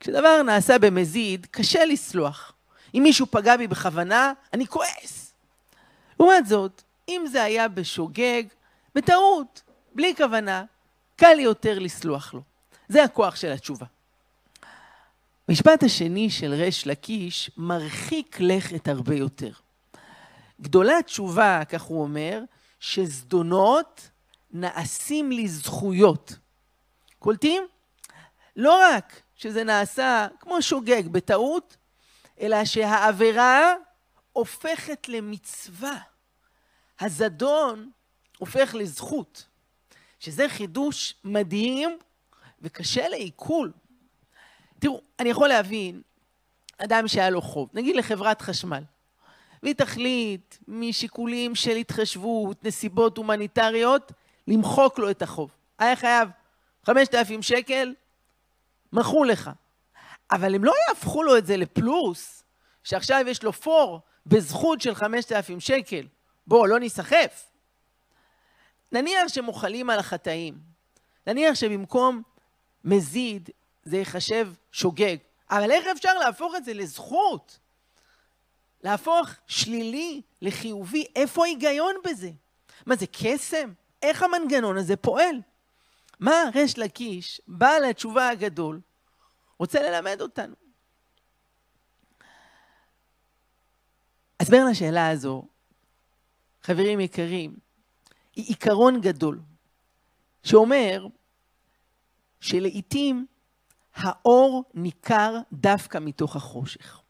כשדבר 0.00 0.42
נעשה 0.42 0.78
במזיד, 0.78 1.46
קשה 1.50 1.84
לסלוח. 1.84 2.51
אם 2.94 3.00
מישהו 3.02 3.26
פגע 3.30 3.56
בי 3.56 3.66
בכוונה, 3.66 4.32
אני 4.52 4.66
כועס. 4.66 5.34
לעומת 6.20 6.46
זאת, 6.46 6.82
אם 7.08 7.24
זה 7.30 7.42
היה 7.42 7.68
בשוגג, 7.68 8.42
בטעות, 8.94 9.62
בלי 9.94 10.14
כוונה, 10.16 10.64
קל 11.16 11.40
יותר 11.40 11.78
לסלוח 11.78 12.34
לו. 12.34 12.42
זה 12.88 13.04
הכוח 13.04 13.36
של 13.36 13.52
התשובה. 13.52 13.86
המשפט 15.48 15.82
השני 15.82 16.30
של 16.30 16.54
ריש 16.54 16.86
לקיש 16.86 17.50
מרחיק 17.56 18.36
לכת 18.40 18.88
הרבה 18.88 19.14
יותר. 19.14 19.52
גדולה 20.60 21.02
תשובה, 21.02 21.62
כך 21.68 21.82
הוא 21.82 22.02
אומר, 22.02 22.42
שזדונות 22.80 24.10
נעשים 24.50 25.32
לזכויות. 25.32 26.34
קולטים? 27.18 27.62
לא 28.56 28.80
רק 28.82 29.22
שזה 29.36 29.64
נעשה 29.64 30.26
כמו 30.40 30.62
שוגג 30.62 31.08
בטעות, 31.08 31.76
אלא 32.42 32.64
שהעבירה 32.64 33.74
הופכת 34.32 35.08
למצווה. 35.08 35.98
הזדון 37.00 37.90
הופך 38.38 38.74
לזכות, 38.74 39.46
שזה 40.20 40.48
חידוש 40.48 41.14
מדהים 41.24 41.98
וקשה 42.62 43.08
לעיכול. 43.08 43.72
תראו, 44.78 45.00
אני 45.20 45.28
יכול 45.28 45.48
להבין 45.48 46.02
אדם 46.78 47.08
שהיה 47.08 47.30
לו 47.30 47.42
חוב, 47.42 47.68
נגיד 47.74 47.96
לחברת 47.96 48.42
חשמל, 48.42 48.82
והיא 49.62 49.74
תחליט 49.74 50.56
משיקולים 50.68 51.54
של 51.54 51.76
התחשבות, 51.76 52.64
נסיבות 52.64 53.16
הומניטריות, 53.16 54.12
למחוק 54.48 54.98
לו 54.98 55.10
את 55.10 55.22
החוב. 55.22 55.50
היה 55.78 55.96
חייב 55.96 56.28
5,000 56.86 57.42
שקל, 57.42 57.94
מכרו 58.92 59.24
לך. 59.24 59.50
אבל 60.32 60.54
הם 60.54 60.64
לא 60.64 60.72
יהפכו 60.88 61.22
לו 61.22 61.36
את 61.38 61.46
זה 61.46 61.56
לפלוס, 61.56 62.44
שעכשיו 62.84 63.24
יש 63.28 63.42
לו 63.42 63.52
פור 63.52 64.00
בזכות 64.26 64.80
של 64.80 64.94
5,000 64.94 65.60
שקל. 65.60 66.06
בוא, 66.46 66.68
לא 66.68 66.78
ניסחף. 66.78 67.50
נניח 68.92 69.28
שמוחלים 69.28 69.90
על 69.90 69.98
החטאים. 69.98 70.58
נניח 71.26 71.54
שבמקום 71.54 72.22
מזיד 72.84 73.50
זה 73.84 73.96
ייחשב 73.96 74.48
שוגג. 74.72 75.16
אבל 75.50 75.70
איך 75.70 75.86
אפשר 75.86 76.14
להפוך 76.14 76.54
את 76.56 76.64
זה 76.64 76.74
לזכות? 76.74 77.58
להפוך 78.82 79.28
שלילי 79.46 80.22
לחיובי? 80.42 81.04
איפה 81.16 81.44
ההיגיון 81.44 81.94
בזה? 82.04 82.30
מה 82.86 82.96
זה 82.96 83.06
קסם? 83.06 83.72
איך 84.02 84.22
המנגנון 84.22 84.78
הזה 84.78 84.96
פועל? 84.96 85.40
מה 86.20 86.34
ריש 86.54 86.78
לקיש, 86.78 87.40
בעל 87.48 87.84
התשובה 87.84 88.28
הגדול, 88.28 88.80
רוצה 89.58 89.82
ללמד 89.82 90.20
אותנו? 90.20 90.54
הסבר 94.40 94.64
לשאלה 94.70 95.08
הזו, 95.08 95.42
חברים 96.62 97.00
יקרים, 97.00 97.56
היא 98.36 98.44
עיקרון 98.48 99.00
גדול, 99.00 99.40
שאומר 100.42 101.06
שלעיתים 102.40 103.26
האור 103.94 104.64
ניכר 104.74 105.38
דווקא 105.52 105.98
מתוך 105.98 106.36
החושך. 106.36 107.00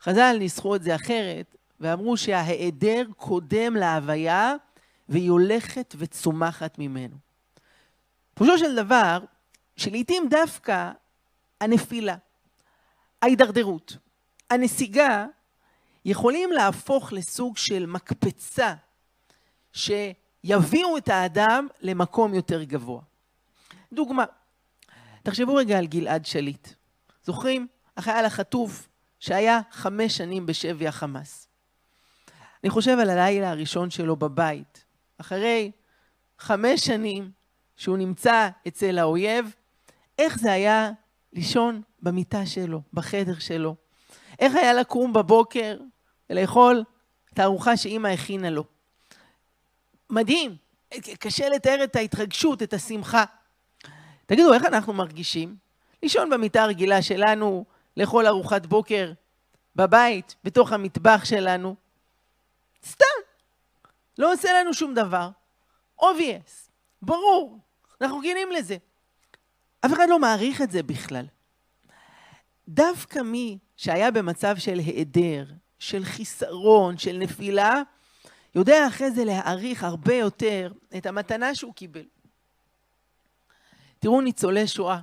חז"ל 0.00 0.36
ניסחו 0.38 0.76
את 0.76 0.82
זה 0.82 0.94
אחרת, 0.94 1.56
ואמרו 1.80 2.16
שההיעדר 2.16 3.02
קודם 3.16 3.76
להוויה, 3.76 4.54
והיא 5.08 5.30
הולכת 5.30 5.94
וצומחת 5.98 6.78
ממנו. 6.78 7.16
פירושו 8.34 8.58
של 8.58 8.76
דבר, 8.76 9.18
שלעיתים 9.76 10.28
דווקא 10.30 10.90
הנפילה, 11.64 12.16
ההידרדרות, 13.22 13.96
הנסיגה, 14.50 15.26
יכולים 16.04 16.52
להפוך 16.52 17.12
לסוג 17.12 17.56
של 17.56 17.86
מקפצה 17.86 18.74
שיביאו 19.72 20.96
את 20.98 21.08
האדם 21.08 21.66
למקום 21.80 22.34
יותר 22.34 22.62
גבוה. 22.62 23.02
דוגמה, 23.92 24.24
תחשבו 25.22 25.54
רגע 25.54 25.78
על 25.78 25.86
גלעד 25.86 26.26
שליט. 26.26 26.68
זוכרים? 27.24 27.66
החייל 27.96 28.24
החטוף 28.24 28.88
שהיה 29.20 29.60
חמש 29.70 30.16
שנים 30.16 30.46
בשבי 30.46 30.88
החמאס. 30.88 31.48
אני 32.64 32.70
חושב 32.70 32.98
על 32.98 33.10
הלילה 33.10 33.50
הראשון 33.50 33.90
שלו 33.90 34.16
בבית, 34.16 34.84
אחרי 35.18 35.70
חמש 36.38 36.80
שנים 36.80 37.30
שהוא 37.76 37.98
נמצא 37.98 38.48
אצל 38.68 38.98
האויב, 38.98 39.54
איך 40.18 40.38
זה 40.38 40.52
היה 40.52 40.90
לישון 41.34 41.82
במיטה 42.02 42.46
שלו, 42.46 42.80
בחדר 42.92 43.38
שלו. 43.38 43.74
איך 44.38 44.54
היה 44.54 44.74
לקום 44.74 45.12
בבוקר 45.12 45.76
ולאכול 46.30 46.84
את 47.32 47.38
הארוחה 47.38 47.76
שאימא 47.76 48.08
הכינה 48.08 48.50
לו. 48.50 48.64
מדהים, 50.10 50.56
קשה 51.18 51.48
לתאר 51.48 51.84
את 51.84 51.96
ההתרגשות, 51.96 52.62
את 52.62 52.72
השמחה. 52.72 53.24
תגידו, 54.26 54.54
איך 54.54 54.64
אנחנו 54.64 54.92
מרגישים? 54.92 55.56
לישון 56.02 56.30
במיטה 56.30 56.62
הרגילה 56.62 57.02
שלנו, 57.02 57.64
לאכול 57.96 58.26
ארוחת 58.26 58.66
בוקר 58.66 59.12
בבית, 59.76 60.34
בתוך 60.44 60.72
המטבח 60.72 61.24
שלנו. 61.24 61.74
סתם. 62.86 63.04
לא 64.18 64.32
עושה 64.32 64.48
לנו 64.60 64.74
שום 64.74 64.94
דבר. 64.94 65.28
obvious, 66.00 66.70
ברור, 67.02 67.58
אנחנו 68.00 68.18
רגילים 68.18 68.52
לזה. 68.52 68.76
אף 69.86 69.92
אחד 69.92 70.06
לא 70.08 70.18
מעריך 70.18 70.62
את 70.62 70.70
זה 70.70 70.82
בכלל. 70.82 71.26
דווקא 72.68 73.18
מי 73.18 73.58
שהיה 73.76 74.10
במצב 74.10 74.56
של 74.56 74.78
היעדר, 74.78 75.44
של 75.78 76.04
חיסרון, 76.04 76.98
של 76.98 77.16
נפילה, 77.18 77.82
יודע 78.54 78.88
אחרי 78.88 79.10
זה 79.10 79.24
להעריך 79.24 79.84
הרבה 79.84 80.14
יותר 80.14 80.72
את 80.96 81.06
המתנה 81.06 81.54
שהוא 81.54 81.74
קיבל. 81.74 82.04
תראו 83.98 84.20
ניצולי 84.20 84.66
שואה, 84.66 85.00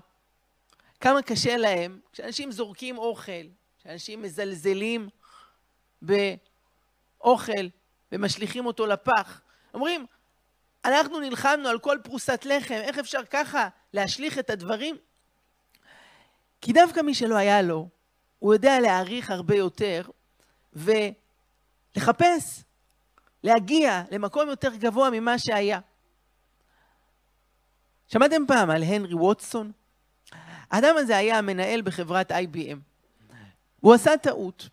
כמה 1.00 1.22
קשה 1.22 1.58
להם 1.58 2.00
כשאנשים 2.14 2.52
זורקים 2.52 2.98
אוכל, 2.98 3.48
כשאנשים 3.80 4.22
מזלזלים 4.22 5.10
באוכל 6.02 7.68
ומשליכים 8.12 8.66
אותו 8.66 8.86
לפח. 8.86 9.42
אומרים, 9.74 10.06
אנחנו 10.86 11.20
נלחמנו 11.20 11.70
על 11.70 11.80
כל 11.80 11.98
פרוסת 12.04 12.46
לחם, 12.46 12.74
איך 12.74 12.98
אפשר 12.98 13.26
ככה 13.30 13.68
להשליך 13.94 14.40
את 14.40 14.50
הדברים? 14.50 14.98
כי 16.62 16.74
דווקא 16.74 17.00
מי 17.00 17.14
שלא 17.14 17.36
היה 17.36 17.62
לו, 17.62 17.90
הוא 18.40 18.54
יודע 18.54 18.80
להעריך 18.80 19.32
הרבה 19.32 19.56
יותר 19.56 20.02
ולחפש, 20.74 22.64
להגיע 23.44 24.04
למקום 24.12 24.50
יותר 24.50 24.76
גבוה 24.76 25.10
ממה 25.10 25.40
שהיה. 25.40 25.80
שמעתם 28.08 28.42
פעם 28.48 28.70
על 28.70 28.84
הנרי 28.84 29.14
ווטסון? 29.14 29.72
האדם 30.72 30.96
הזה 30.98 31.18
היה 31.18 31.38
המנהל 31.38 31.82
בחברת 31.82 32.32
IBM. 32.32 32.78
הוא 33.80 33.94
עשה 33.94 34.18
טעות. 34.18 34.70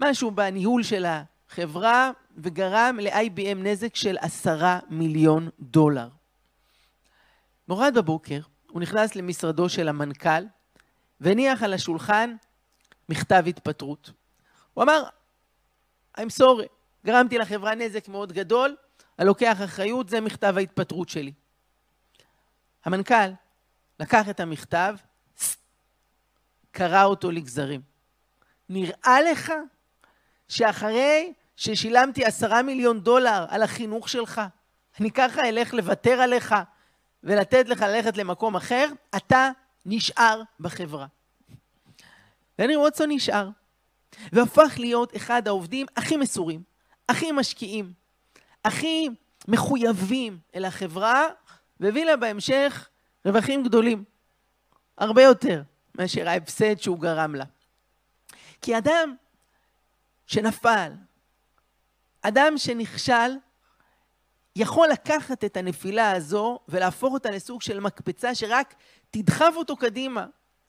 משהו 0.00 0.30
בניהול 0.30 0.82
של 0.82 1.06
החברה 1.06 2.10
וגרם 2.36 2.98
ל-IBM 3.00 3.54
נזק 3.54 3.96
של 3.96 4.16
עשרה 4.20 4.78
מיליון 4.90 5.48
דולר. 5.60 6.08
מורד 7.68 7.94
בבוקר 7.98 8.40
הוא 8.70 8.80
נכנס 8.80 9.16
למשרדו 9.16 9.68
של 9.68 9.88
המנכ"ל 9.88 10.44
והניח 11.20 11.62
על 11.62 11.74
השולחן 11.74 12.36
מכתב 13.08 13.44
התפטרות. 13.46 14.10
הוא 14.74 14.84
אמר, 14.84 15.04
I'm 16.18 16.40
sorry, 16.40 16.66
גרמתי 17.06 17.38
לחברה 17.38 17.74
נזק 17.74 18.08
מאוד 18.08 18.32
גדול, 18.32 18.76
אני 19.18 19.26
לוקח 19.26 19.62
אחריות, 19.64 20.08
זה 20.08 20.20
מכתב 20.20 20.54
ההתפטרות 20.56 21.08
שלי. 21.08 21.32
המנכ"ל 22.84 23.30
לקח 24.00 24.28
את 24.28 24.40
המכתב, 24.40 24.96
קרע 26.70 27.04
אותו 27.04 27.30
לגזרים. 27.30 27.80
נראה 28.68 29.22
לך 29.30 29.52
שאחרי 30.48 31.32
ששילמתי 31.56 32.24
עשרה 32.24 32.62
מיליון 32.62 33.00
דולר 33.00 33.46
על 33.48 33.62
החינוך 33.62 34.08
שלך, 34.08 34.40
אני 35.00 35.10
ככה 35.10 35.48
אלך 35.48 35.74
לוותר 35.74 36.20
עליך 36.20 36.54
ולתת 37.24 37.68
לך 37.68 37.80
ללכת 37.80 38.16
למקום 38.16 38.56
אחר, 38.56 38.86
אתה 39.16 39.50
נשאר 39.86 40.42
בחברה. 40.60 41.06
והנרי 42.58 42.76
ווטסון 42.76 43.10
נשאר, 43.10 43.48
והפך 44.32 44.74
להיות 44.78 45.16
אחד 45.16 45.48
העובדים 45.48 45.86
הכי 45.96 46.16
מסורים, 46.16 46.62
הכי 47.08 47.32
משקיעים, 47.32 47.92
הכי 48.64 49.08
מחויבים 49.48 50.38
אל 50.54 50.64
החברה, 50.64 51.26
והביא 51.80 52.04
לה 52.04 52.16
בהמשך 52.16 52.88
רווחים 53.24 53.62
גדולים, 53.62 54.04
הרבה 54.98 55.22
יותר 55.22 55.62
מאשר 55.94 56.28
ההפסד 56.28 56.80
שהוא 56.80 56.98
גרם 56.98 57.34
לה. 57.34 57.44
כי 58.62 58.78
אדם 58.78 59.16
שנפל, 60.26 60.92
אדם 62.22 62.58
שנכשל, 62.58 63.30
יכול 64.56 64.88
לקחת 64.88 65.44
את 65.44 65.56
הנפילה 65.56 66.12
הזו 66.12 66.58
ולהפוך 66.68 67.14
אותה 67.14 67.30
לסוג 67.30 67.62
של 67.62 67.80
מקפצה 67.80 68.34
שרק 68.34 68.74
תדחף 69.10 69.52
אותו 69.56 69.76
קדימה, 69.76 70.26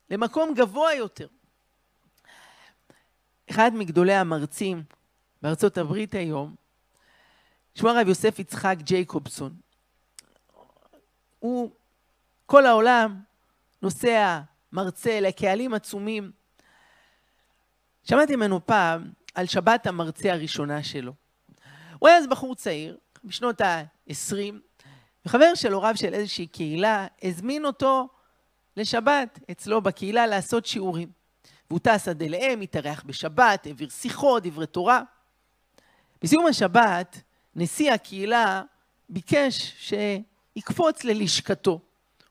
למקום 0.10 0.54
גבוה 0.54 0.94
יותר. 0.94 1.28
אחד 3.50 3.72
מגדולי 3.74 4.14
המרצים 4.14 4.84
בארצות 5.42 5.78
הברית 5.78 6.16
היום, 6.16 6.56
שמו 7.76 7.90
הרב 7.90 8.08
יוסף 8.08 8.40
יצחק 8.40 8.76
ג'ייקובסון. 8.80 9.56
הוא, 11.40 11.72
כל 12.46 12.66
העולם 12.66 13.22
נוסע, 13.82 14.42
מרצה 14.72 15.20
לקהלים 15.20 15.74
עצומים. 15.74 16.32
שמעתי 18.04 18.36
ממנו 18.36 18.66
פעם 18.66 19.12
על 19.36 19.46
שבת 19.46 19.88
המרצה 19.88 20.34
הראשונה 20.34 20.84
שלו. 20.84 21.14
הוא 22.00 22.10
היה 22.10 22.18
אז 22.18 22.28
בחור 22.28 22.56
צעיר, 22.56 22.98
בשנות 23.26 23.62
ה-20, 23.62 24.36
וחבר 25.26 25.56
של 25.56 25.74
הוריו 25.74 25.98
של 25.98 26.14
איזושהי 26.14 26.48
קהילה 26.48 27.08
הזמין 27.24 27.66
אותו 27.66 28.08
לשבת 28.78 29.40
אצלו 29.52 29.82
בקהילה 29.82 30.28
לעשות 30.28 30.66
שיעורים. 30.66 31.10
והוא 31.70 31.80
טס 31.80 32.08
עד 32.08 32.24
אליהם, 32.24 32.62
התארח 32.62 33.04
בשבת, 33.06 33.66
העביר 33.66 33.90
שיחות, 33.90 34.44
דברי 34.44 34.68
תורה. 34.68 35.02
בסיום 36.22 36.48
השבת, 36.48 37.22
נשיא 37.56 37.92
הקהילה 37.92 38.62
ביקש 39.10 39.76
שיקפוץ 39.80 41.04
ללשכתו. 41.04 41.80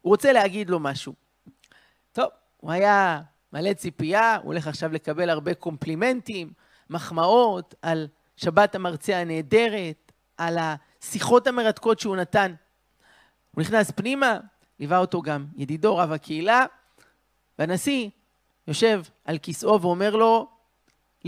הוא 0.00 0.10
רוצה 0.10 0.32
להגיד 0.32 0.70
לו 0.70 0.80
משהו. 0.80 1.14
טוב, 2.12 2.28
הוא 2.56 2.72
היה 2.72 3.22
מלא 3.52 3.72
ציפייה, 3.72 4.36
הוא 4.36 4.44
הולך 4.44 4.66
עכשיו 4.66 4.92
לקבל 4.92 5.30
הרבה 5.30 5.54
קומפלימנטים, 5.54 6.52
מחמאות 6.90 7.74
על 7.82 8.08
שבת 8.36 8.74
המרצה 8.74 9.18
הנהדרת, 9.18 10.03
על 10.38 10.58
השיחות 10.58 11.46
המרתקות 11.46 12.00
שהוא 12.00 12.16
נתן. 12.16 12.54
הוא 13.54 13.62
נכנס 13.62 13.90
פנימה, 13.90 14.38
ליווה 14.80 14.98
אותו 14.98 15.22
גם 15.22 15.46
ידידו, 15.56 15.96
רב 15.96 16.12
הקהילה, 16.12 16.66
והנשיא 17.58 18.10
יושב 18.68 19.02
על 19.24 19.38
כיסאו 19.38 19.82
ואומר 19.82 20.16
לו, 20.16 20.48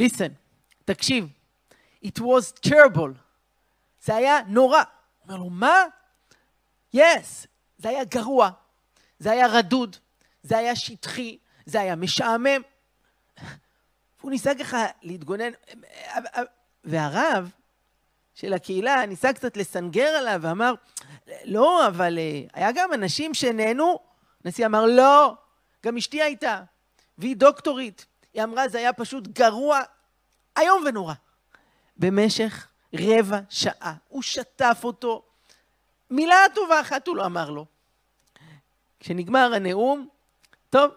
listen, 0.01 0.33
תקשיב, 0.85 1.29
it 2.05 2.19
was 2.19 2.69
terrible, 2.69 3.19
זה 4.01 4.17
היה 4.17 4.39
נורא. 4.47 4.79
הוא 4.79 5.29
אומר 5.29 5.37
לו, 5.37 5.51
מה? 5.51 5.83
yes, 6.97 7.47
זה 7.79 7.89
היה 7.89 8.05
גרוע, 8.05 8.51
זה 9.19 9.33
היה 9.33 9.47
רדוד, 9.47 9.97
זה 10.43 10.59
היה 10.59 10.77
שטחי, 10.77 11.39
זה 11.67 11.81
היה 11.81 11.97
משעמם. 11.97 12.61
והוא 14.21 14.31
ניסה 14.31 14.55
ככה 14.55 14.87
להתגונן, 15.03 15.51
והרב 16.85 17.51
של 18.37 18.53
הקהילה 18.53 19.07
ניסה 19.07 19.33
קצת 19.33 19.57
לסנגר 19.57 20.09
עליו 20.09 20.39
ואמר, 20.43 20.75
לא, 21.45 21.87
אבל 21.87 22.19
אה, 22.19 22.43
היה 22.53 22.73
גם 22.73 22.93
אנשים 22.93 23.35
שנהנו. 23.35 23.99
הנשיא 24.45 24.67
אמר, 24.67 24.87
לא, 24.87 25.35
גם 25.87 25.97
אשתי 25.97 26.23
הייתה, 26.23 26.63
והיא 27.19 27.37
דוקטורית. 27.37 28.07
היא 28.35 28.43
אמרה, 28.43 28.69
זה 28.69 28.79
היה 28.79 28.93
פשוט 28.93 29.29
גרוע, 29.29 29.81
איום 30.59 30.83
ונורא. 30.87 31.15
במשך 31.97 32.67
רבע 32.95 33.41
שעה 33.49 33.95
הוא 34.09 34.23
שטף 34.23 34.81
אותו, 34.85 35.23
מילה 36.11 36.37
טובה 36.55 36.81
אחת 36.81 37.09
הוא 37.09 37.17
לא 37.17 37.27
אמר 37.27 37.51
לו. 37.51 37.67
כשנגמר 39.01 39.55
הנאום, 39.55 40.09
טוב, 40.71 40.91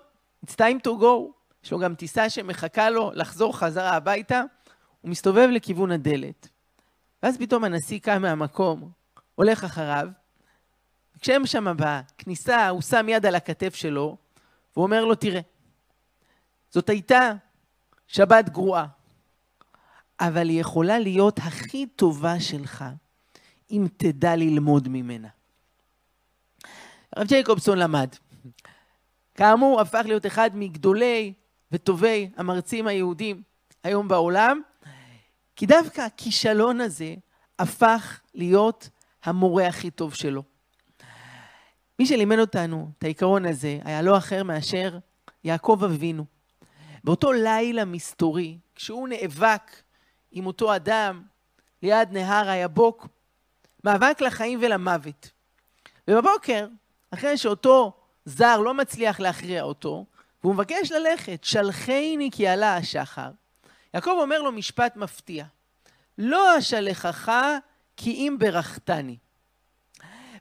it's 0.45 0.54
time 0.54 0.88
to 0.88 0.89
go. 1.02 1.32
יש 1.63 1.71
לו 1.71 1.80
גם 1.80 1.95
טיסה 1.95 2.30
שמחכה 2.30 2.89
לו 2.89 3.12
לחזור 3.13 3.58
חזרה 3.58 3.91
הביתה, 3.91 4.43
הוא 5.02 5.12
מסתובב 5.12 5.47
לכיוון 5.52 5.91
הדלת. 5.91 6.49
ואז 7.23 7.38
פתאום 7.38 7.63
הנשיא 7.63 7.99
קם 7.99 8.21
מהמקום, 8.21 8.91
הולך 9.36 9.63
אחריו, 9.63 10.08
וכשהם 11.15 11.45
שם 11.45 11.75
בכניסה, 11.77 12.69
הוא 12.69 12.82
שם 12.82 13.10
יד 13.10 13.25
על 13.25 13.36
הכתף 13.36 13.75
שלו, 13.75 14.17
והוא 14.73 14.84
אומר 14.86 15.05
לו, 15.05 15.15
תראה, 15.15 15.41
זאת 16.69 16.89
הייתה 16.89 17.32
שבת 18.08 18.49
גרועה, 18.49 18.86
אבל 20.19 20.49
היא 20.49 20.62
יכולה 20.62 20.99
להיות 20.99 21.38
הכי 21.38 21.86
טובה 21.86 22.39
שלך, 22.39 22.86
אם 23.71 23.88
תדע 23.97 24.36
ללמוד 24.36 24.88
ממנה. 24.88 25.27
הרב 27.15 27.27
ג'ייקובסון 27.27 27.77
למד. 27.77 28.10
כאמור, 29.36 29.82
הפך 29.82 30.01
להיות 30.05 30.25
אחד 30.25 30.49
מגדולי 30.53 31.34
וטובי 31.71 32.29
המרצים 32.38 32.88
היהודים 32.88 33.41
היום 33.84 34.08
בעולם, 34.08 34.62
כי 35.60 35.65
דווקא 35.65 36.02
הכישלון 36.02 36.82
הזה 36.82 37.15
הפך 37.60 38.19
להיות 38.34 38.89
המורה 39.24 39.67
הכי 39.67 39.91
טוב 39.91 40.13
שלו. 40.13 40.43
מי 42.00 42.06
שלימד 42.06 42.39
אותנו 42.39 42.91
את 42.98 43.04
העיקרון 43.04 43.45
הזה 43.45 43.80
היה 43.84 44.02
לא 44.02 44.17
אחר 44.17 44.43
מאשר 44.43 44.98
יעקב 45.43 45.82
אבינו. 45.86 46.26
באותו 47.04 47.32
לילה 47.32 47.86
מסתורי, 47.86 48.58
כשהוא 48.76 49.08
נאבק 49.08 49.82
עם 50.32 50.45
אותו 50.45 50.76
אדם 50.76 51.24
ליד 51.84 52.12
נהר 52.12 52.50
היבוק, 52.50 53.08
מאבק 53.84 54.22
לחיים 54.22 54.60
ולמוות. 54.62 55.32
ובבוקר, 56.08 56.67
אחרי 57.12 57.38
שאותו 57.38 57.93
זר 58.26 58.58
לא 58.58 58.74
מצליח 58.74 59.19
להכריע 59.19 59.63
אותו, 59.63 60.06
והוא 60.43 60.54
מבקש 60.54 60.91
ללכת, 60.91 61.43
שלחני 61.43 62.30
כי 62.32 62.48
עלה 62.48 62.76
השחר. 62.76 63.30
יעקב 63.93 64.15
אומר 64.19 64.41
לו 64.41 64.52
משפט 64.52 64.95
מפתיע, 64.95 65.45
לא 66.17 66.58
אשלחך 66.58 67.32
כי 67.97 68.12
אם 68.12 68.36
ברכתני. 68.39 69.17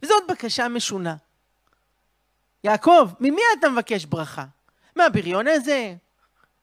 וזאת 0.03 0.23
בקשה 0.29 0.69
משונה. 0.69 1.17
יעקב, 2.65 3.11
ממי 3.21 3.41
אתה 3.59 3.69
מבקש 3.69 4.05
ברכה? 4.05 4.45
מהבריון 4.97 5.49
הזה? 5.49 5.95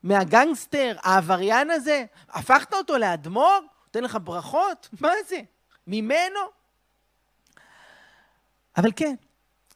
מהגנגסטר? 0.03 0.95
העבריין 1.01 1.71
הזה? 1.71 2.05
הפכת 2.29 2.73
אותו 2.73 2.97
לאדמו"ר? 2.97 3.59
נותן 3.85 4.03
לך 4.03 4.17
ברכות? 4.23 4.89
מה 5.01 5.11
זה? 5.27 5.39
ממנו? 5.87 6.39
אבל 8.77 8.89
כן, 8.95 9.15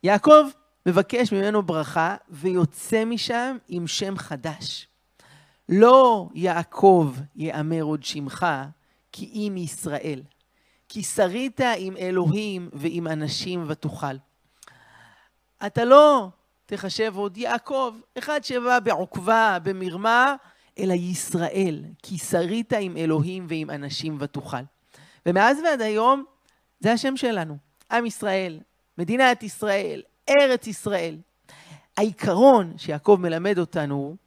יעקב 0.04 0.48
מבקש 0.86 1.32
ממנו 1.32 1.64
ברכה 1.64 2.16
ויוצא 2.30 3.06
משם 3.06 3.58
עם 3.68 3.88
שם 3.88 4.18
חדש. 4.18 4.89
לא 5.70 6.30
יעקב 6.34 7.14
יאמר 7.36 7.82
עוד 7.82 8.04
שמך, 8.04 8.46
כי 9.12 9.26
אם 9.34 9.58
ישראל. 9.58 10.22
כי 10.90 11.04
שרית 11.04 11.62
עם 11.78 11.98
אלוהים 11.98 12.70
ועם 12.74 13.08
אנשים 13.08 13.66
ותוכל. 13.68 14.16
אתה 15.66 15.86
לא 15.86 16.30
תחשב 16.66 17.14
עוד 17.16 17.38
יעקב, 17.38 17.96
אחד 18.18 18.44
שבא 18.44 18.80
בעוקבה, 18.80 19.58
במרמה, 19.64 20.36
אלא 20.80 20.94
ישראל, 20.94 21.84
כי 22.04 22.18
שרית 22.18 22.74
עם 22.74 22.98
אלוהים 22.98 23.46
ועם 23.50 23.70
אנשים 23.70 24.18
ותוכל. 24.20 24.58
ומאז 25.26 25.58
ועד 25.64 25.82
היום, 25.82 26.24
זה 26.80 26.92
השם 26.92 27.18
שלנו. 27.18 27.58
עם 27.92 28.06
ישראל, 28.06 28.60
מדינת 28.98 29.44
ישראל, 29.44 30.02
ארץ 30.30 30.68
ישראל. 30.68 31.18
העיקרון 31.98 32.74
שיעקב 32.78 33.18
מלמד 33.22 33.60
אותנו 33.60 33.96
הוא 33.96 34.18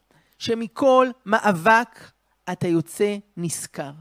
שמכל 0.42 1.08
מאבק 1.26 2.10
אתה 2.52 2.68
יוצא 2.68 3.16
נשכר. 3.36 3.92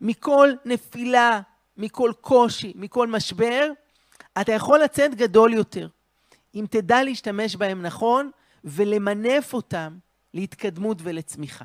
מכל 0.00 0.50
נפילה, 0.64 1.40
מכל 1.76 2.12
קושי, 2.20 2.72
מכל 2.76 3.06
משבר, 3.06 3.68
אתה 4.40 4.52
יכול 4.52 4.82
לצאת 4.82 5.14
גדול 5.14 5.52
יותר. 5.52 5.88
אם 6.54 6.64
תדע 6.70 7.02
להשתמש 7.02 7.56
בהם 7.56 7.82
נכון 7.82 8.30
ולמנף 8.64 9.54
אותם 9.54 9.98
להתקדמות 10.34 10.98
ולצמיחה. 11.02 11.64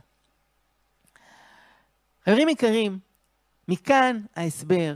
חברים 2.25 2.49
יקרים, 2.49 2.99
מכאן 3.67 4.21
ההסבר 4.35 4.95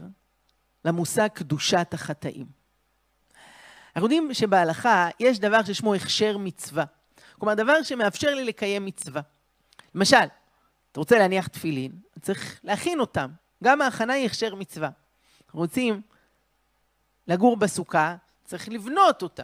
למושג 0.85 1.27
קדושת 1.27 1.87
החטאים. 1.93 2.45
אנחנו 3.95 4.05
יודעים 4.05 4.33
שבהלכה 4.33 5.09
יש 5.19 5.39
דבר 5.39 5.63
ששמו 5.63 5.95
הכשר 5.95 6.37
מצווה. 6.37 6.85
כלומר, 7.41 7.53
דבר 7.53 7.83
שמאפשר 7.83 8.35
לי 8.35 8.45
לקיים 8.45 8.85
מצווה. 8.85 9.21
למשל, 9.95 10.25
אתה 10.91 10.99
רוצה 10.99 11.19
להניח 11.19 11.47
תפילין, 11.47 11.91
צריך 12.21 12.59
להכין 12.63 12.99
אותם. 12.99 13.29
גם 13.63 13.81
ההכנה 13.81 14.13
היא 14.13 14.25
הכשר 14.25 14.55
מצווה. 14.55 14.89
רוצים 15.51 16.01
לגור 17.27 17.57
בסוכה, 17.57 18.15
צריך 18.43 18.69
לבנות 18.69 19.21
אותה. 19.23 19.43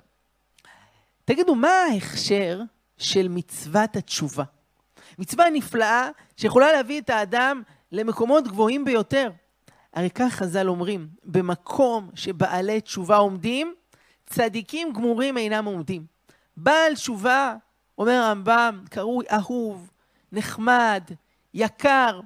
תגידו, 1.26 1.56
מה 1.56 1.70
ההכשר 1.70 2.62
של 2.98 3.28
מצוות 3.28 3.96
התשובה? 3.96 4.44
מצווה 5.20 5.50
נפלאה 5.50 6.10
שיכולה 6.38 6.72
להביא 6.72 7.02
את 7.02 7.10
האדם 7.10 7.62
למקומות 7.92 8.48
גבוהים 8.48 8.86
ביותר. 8.86 9.32
הרי 9.94 10.10
כך 10.10 10.34
חז"ל 10.34 10.70
אומרים, 10.70 11.08
במקום 11.24 12.10
שבעלי 12.16 12.82
תשובה 12.82 13.18
עומדים, 13.18 13.76
צדיקים 14.26 14.94
גמורים 14.94 15.38
אינם 15.38 15.66
עומדים. 15.66 16.06
בעל 16.58 16.96
תשובה, 16.96 17.56
אומר 17.98 18.14
הרמב"ם, 18.14 18.84
קרוי 18.90 19.26
אהוב, 19.32 19.90
נחמד, 20.32 21.04
יקר, 21.54 22.20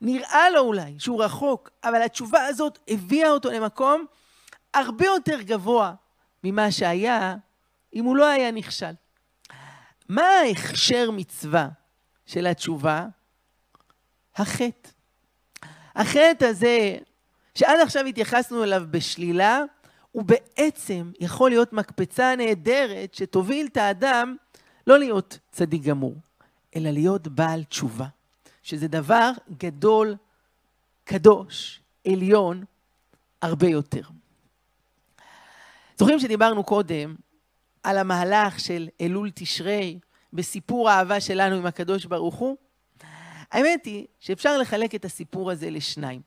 נראה 0.00 0.50
לו 0.50 0.60
אולי 0.60 0.94
שהוא 0.98 1.24
רחוק, 1.24 1.70
אבל 1.84 2.02
התשובה 2.02 2.44
הזאת 2.46 2.78
הביאה 2.88 3.30
אותו 3.30 3.50
למקום 3.50 4.04
הרבה 4.74 5.04
יותר 5.04 5.40
גבוה 5.40 5.94
ממה 6.44 6.72
שהיה 6.72 7.36
אם 7.94 8.04
הוא 8.04 8.16
לא 8.16 8.28
היה 8.28 8.50
נכשל. 8.50 8.92
מה 10.08 10.22
ההכשר 10.22 11.10
מצווה 11.10 11.68
של 12.26 12.46
התשובה? 12.46 13.06
החטא. 14.36 14.88
החטא 15.94 16.44
הזה, 16.44 16.96
שעד 17.54 17.80
עכשיו 17.80 18.04
התייחסנו 18.04 18.64
אליו 18.64 18.82
בשלילה, 18.90 19.62
הוא 20.12 20.22
בעצם 20.22 21.12
יכול 21.20 21.50
להיות 21.50 21.72
מקפצה 21.72 22.36
נהדרת 22.36 23.14
שתוביל 23.14 23.66
את 23.66 23.76
האדם 23.76 24.36
לא 24.86 24.98
להיות 24.98 25.38
צדיק 25.50 25.82
גמור, 25.82 26.14
אלא 26.76 26.90
להיות 26.90 27.28
בעל 27.28 27.64
תשובה, 27.64 28.06
שזה 28.62 28.88
דבר 28.88 29.30
גדול, 29.58 30.16
קדוש, 31.04 31.80
עליון, 32.06 32.64
הרבה 33.42 33.68
יותר. 33.68 34.02
זוכרים 35.96 36.18
שדיברנו 36.18 36.64
קודם 36.64 37.14
על 37.82 37.98
המהלך 37.98 38.60
של 38.60 38.88
אלול 39.00 39.30
תשרי 39.34 39.98
בסיפור 40.32 40.90
האהבה 40.90 41.20
שלנו 41.20 41.56
עם 41.56 41.66
הקדוש 41.66 42.04
ברוך 42.04 42.34
הוא? 42.34 42.56
האמת 43.50 43.84
היא 43.84 44.06
שאפשר 44.20 44.58
לחלק 44.58 44.94
את 44.94 45.04
הסיפור 45.04 45.50
הזה 45.50 45.70
לשניים. 45.70 46.20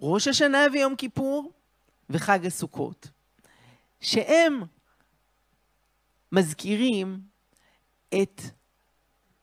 ראש 0.00 0.28
השנה 0.28 0.58
ויום 0.72 0.96
כיפור 0.96 1.52
וחג 2.10 2.46
הסוכות, 2.46 3.08
שהם 4.00 4.62
מזכירים 6.32 7.20
את 8.22 8.42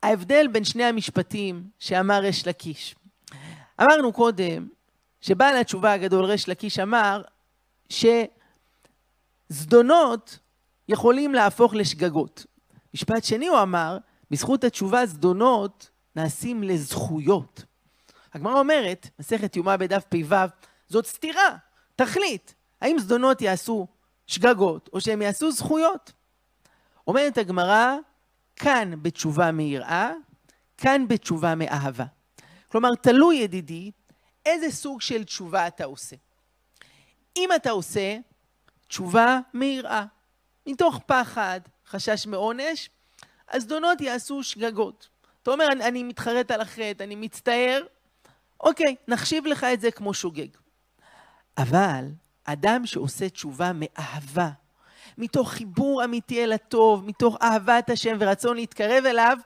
ההבדל 0.03 0.47
בין 0.51 0.63
שני 0.63 0.83
המשפטים 0.83 1.69
שאמר 1.79 2.19
ריש 2.19 2.47
לקיש. 2.47 2.95
אמרנו 3.81 4.13
קודם 4.13 4.67
שבעל 5.21 5.57
התשובה 5.57 5.93
הגדול 5.93 6.25
ריש 6.25 6.49
לקיש 6.49 6.79
אמר 6.79 7.21
שזדונות 9.49 10.39
יכולים 10.89 11.33
להפוך 11.33 11.73
לשגגות. 11.73 12.45
משפט 12.93 13.23
שני 13.23 13.47
הוא 13.47 13.61
אמר, 13.61 13.97
בזכות 14.31 14.63
התשובה 14.63 15.05
זדונות 15.05 15.89
נעשים 16.15 16.63
לזכויות. 16.63 17.63
הגמרא 18.33 18.59
אומרת, 18.59 19.09
מסכת 19.19 19.55
יומא 19.55 19.77
בדף 19.77 20.03
פ"ו, 20.09 20.35
זאת 20.87 21.05
סתירה, 21.05 21.57
תכלית. 21.95 22.55
האם 22.81 22.99
זדונות 22.99 23.41
יעשו 23.41 23.87
שגגות 24.27 24.89
או 24.93 25.01
שהם 25.01 25.21
יעשו 25.21 25.51
זכויות? 25.51 26.11
אומרת 27.07 27.37
הגמרא, 27.37 27.95
כאן 28.57 28.91
בתשובה 29.01 29.51
מיראה, 29.51 30.11
כאן 30.77 31.07
בתשובה 31.07 31.55
מאהבה. 31.55 32.05
כלומר, 32.71 32.95
תלוי 32.95 33.35
ידידי, 33.35 33.91
איזה 34.45 34.71
סוג 34.71 35.01
של 35.01 35.23
תשובה 35.23 35.67
אתה 35.67 35.85
עושה. 35.85 36.15
אם 37.37 37.49
אתה 37.55 37.69
עושה 37.69 38.17
תשובה 38.87 39.39
מיראה, 39.53 40.05
מתוך 40.65 40.99
פחד, 41.05 41.59
חשש 41.87 42.27
מעונש, 42.27 42.89
הזדונות 43.49 44.01
יעשו 44.01 44.43
שגגות. 44.43 45.09
אתה 45.43 45.51
אומר, 45.51 45.65
אני, 45.71 45.85
אני 45.85 46.03
מתחרט 46.03 46.51
על 46.51 46.61
החטא, 46.61 47.03
אני 47.03 47.15
מצטער, 47.15 47.83
אוקיי, 48.59 48.95
נחשיב 49.07 49.45
לך 49.45 49.63
את 49.63 49.81
זה 49.81 49.91
כמו 49.91 50.13
שוגג. 50.13 50.47
אבל 51.57 52.05
אדם 52.43 52.85
שעושה 52.85 53.29
תשובה 53.29 53.71
מאהבה, 53.73 54.49
מתוך 55.17 55.51
חיבור 55.51 56.03
אמיתי 56.03 56.43
אל 56.43 56.51
הטוב, 56.51 57.05
מתוך 57.05 57.37
אהבת 57.41 57.89
השם 57.89 58.17
ורצון 58.19 58.55
להתקרב 58.55 59.05
אליו, 59.05 59.37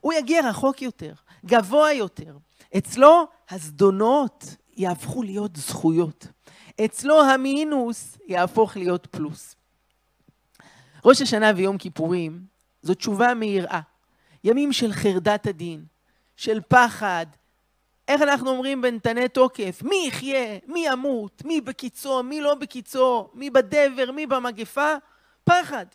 הוא 0.00 0.12
יגיע 0.12 0.48
רחוק 0.48 0.82
יותר, 0.82 1.12
גבוה 1.46 1.92
יותר. 1.92 2.36
אצלו 2.78 3.26
הזדונות 3.50 4.44
יהפכו 4.76 5.22
להיות 5.22 5.56
זכויות. 5.56 6.26
אצלו 6.84 7.22
המינוס 7.22 8.18
יהפוך 8.26 8.76
להיות 8.76 9.06
פלוס. 9.06 9.56
ראש 11.04 11.22
השנה 11.22 11.52
ויום 11.56 11.78
כיפורים 11.78 12.40
זו 12.82 12.94
תשובה 12.94 13.34
מיראה. 13.34 13.80
ימים 14.44 14.72
של 14.72 14.92
חרדת 14.92 15.46
הדין, 15.46 15.84
של 16.36 16.60
פחד. 16.68 17.26
איך 18.08 18.22
אנחנו 18.22 18.50
אומרים 18.50 18.82
בנתני 18.82 19.28
תוקף? 19.28 19.82
מי 19.82 20.04
יחיה? 20.08 20.58
מי 20.66 20.84
ימות? 20.86 21.42
מי 21.44 21.60
בקיצו? 21.60 22.22
מי 22.22 22.40
לא 22.40 22.54
בקיצו? 22.54 23.28
מי 23.34 23.50
בדבר? 23.50 24.12
מי 24.14 24.26
במגפה? 24.26 24.94
פחד. 25.48 25.86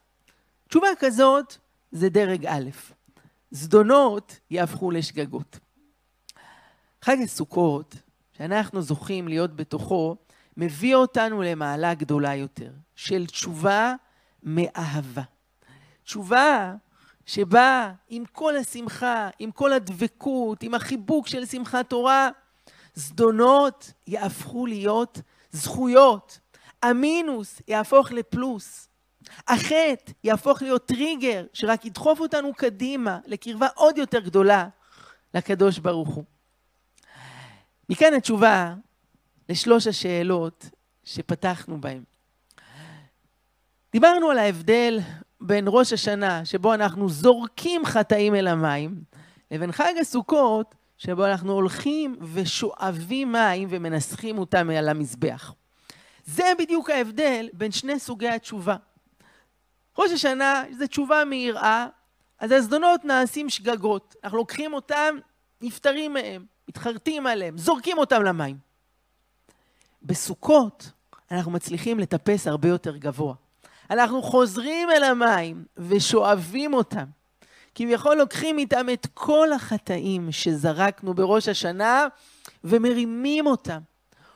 תשובה 0.68 0.88
כזאת 1.00 1.58
זה 1.92 2.10
דרג 2.10 2.46
א'. 2.46 2.70
זדונות 3.52 4.40
יהפכו 4.50 4.92
לשגגות. 4.92 5.60
חג 7.02 7.18
הסוכות, 7.24 7.96
שאנחנו 8.38 8.82
זוכים 8.82 9.28
להיות 9.28 9.56
בתוכו, 9.56 10.16
מביא 10.58 10.96
אותנו 10.96 11.42
למעלה 11.42 11.94
גדולה 11.94 12.36
יותר, 12.36 12.72
של 12.96 13.26
תשובה 13.26 13.94
מאהבה. 14.44 15.24
תשובה 16.04 16.76
שבאה 17.26 17.94
עם 18.10 18.24
כל 18.32 18.58
השמחה, 18.58 19.30
עם 19.40 19.52
כל 19.52 19.74
הדבקות, 19.74 20.64
עם 20.64 20.74
החיבוק 20.74 21.28
של 21.28 21.46
שמחת 21.46 21.90
תורה, 21.90 22.30
זדונות 22.94 23.94
יהפכו 24.08 24.66
להיות 24.66 25.22
זכויות. 25.52 26.40
המינוס 26.84 27.62
יהפוך 27.68 28.12
לפלוס. 28.12 28.91
החטא 29.48 30.12
יהפוך 30.24 30.62
להיות 30.62 30.86
טריגר 30.86 31.46
שרק 31.54 31.86
ידחוף 31.86 32.20
אותנו 32.20 32.54
קדימה 32.54 33.20
לקרבה 33.26 33.68
עוד 33.76 33.98
יותר 33.98 34.20
גדולה 34.20 34.68
לקדוש 35.34 35.80
ברוך 35.80 36.10
הוא. 36.10 36.24
מכאן 37.90 38.14
התשובה 38.14 38.74
לשלוש 39.50 39.88
השאלות 39.88 40.70
שפתחנו 41.04 41.82
בהן. 41.82 42.04
דיברנו 43.92 44.30
על 44.30 44.38
ההבדל 44.38 45.00
בין 45.42 45.66
ראש 45.68 45.94
השנה, 45.94 46.46
שבו 46.46 46.74
אנחנו 46.74 47.10
זורקים 47.10 47.86
חטאים 47.86 48.36
אל 48.36 48.48
המים, 48.48 49.04
לבין 49.52 49.72
חג 49.72 49.94
הסוכות, 50.02 50.76
שבו 50.98 51.26
אנחנו 51.26 51.52
הולכים 51.52 52.16
ושואבים 52.34 53.32
מים 53.32 53.68
ומנסחים 53.72 54.38
אותם 54.38 54.70
על 54.70 54.90
המזבח. 54.90 55.54
זה 56.26 56.44
בדיוק 56.60 56.90
ההבדל 56.90 57.50
בין 57.54 57.72
שני 57.72 58.00
סוגי 58.00 58.30
התשובה. 58.30 58.76
ראש 59.98 60.12
השנה 60.12 60.64
זה 60.78 60.88
תשובה 60.88 61.26
מיראה, 61.26 61.88
אז 62.40 62.52
הזדונות 62.52 63.06
נעשים 63.06 63.50
שגגות. 63.50 64.16
אנחנו 64.24 64.38
לוקחים 64.38 64.74
אותם, 64.74 65.16
נפטרים 65.62 66.14
מהם, 66.14 66.46
מתחרטים 66.68 67.28
עליהם, 67.28 67.58
זורקים 67.58 67.98
אותם 67.98 68.24
למים. 68.24 68.58
בסוכות 70.04 70.92
אנחנו 71.32 71.52
מצליחים 71.52 72.00
לטפס 72.00 72.48
הרבה 72.48 72.68
יותר 72.68 72.98
גבוה. 72.98 73.34
אנחנו 73.90 74.22
חוזרים 74.22 74.90
אל 74.90 75.04
המים 75.04 75.66
ושואבים 75.78 76.74
אותם. 76.74 77.06
כביכול 77.76 78.16
לוקחים 78.18 78.58
איתם 78.58 78.90
את 78.94 79.08
כל 79.14 79.54
החטאים 79.54 80.32
שזרקנו 80.32 81.14
בראש 81.14 81.48
השנה 81.48 82.08
ומרימים 82.64 83.48
אותם. 83.48 83.80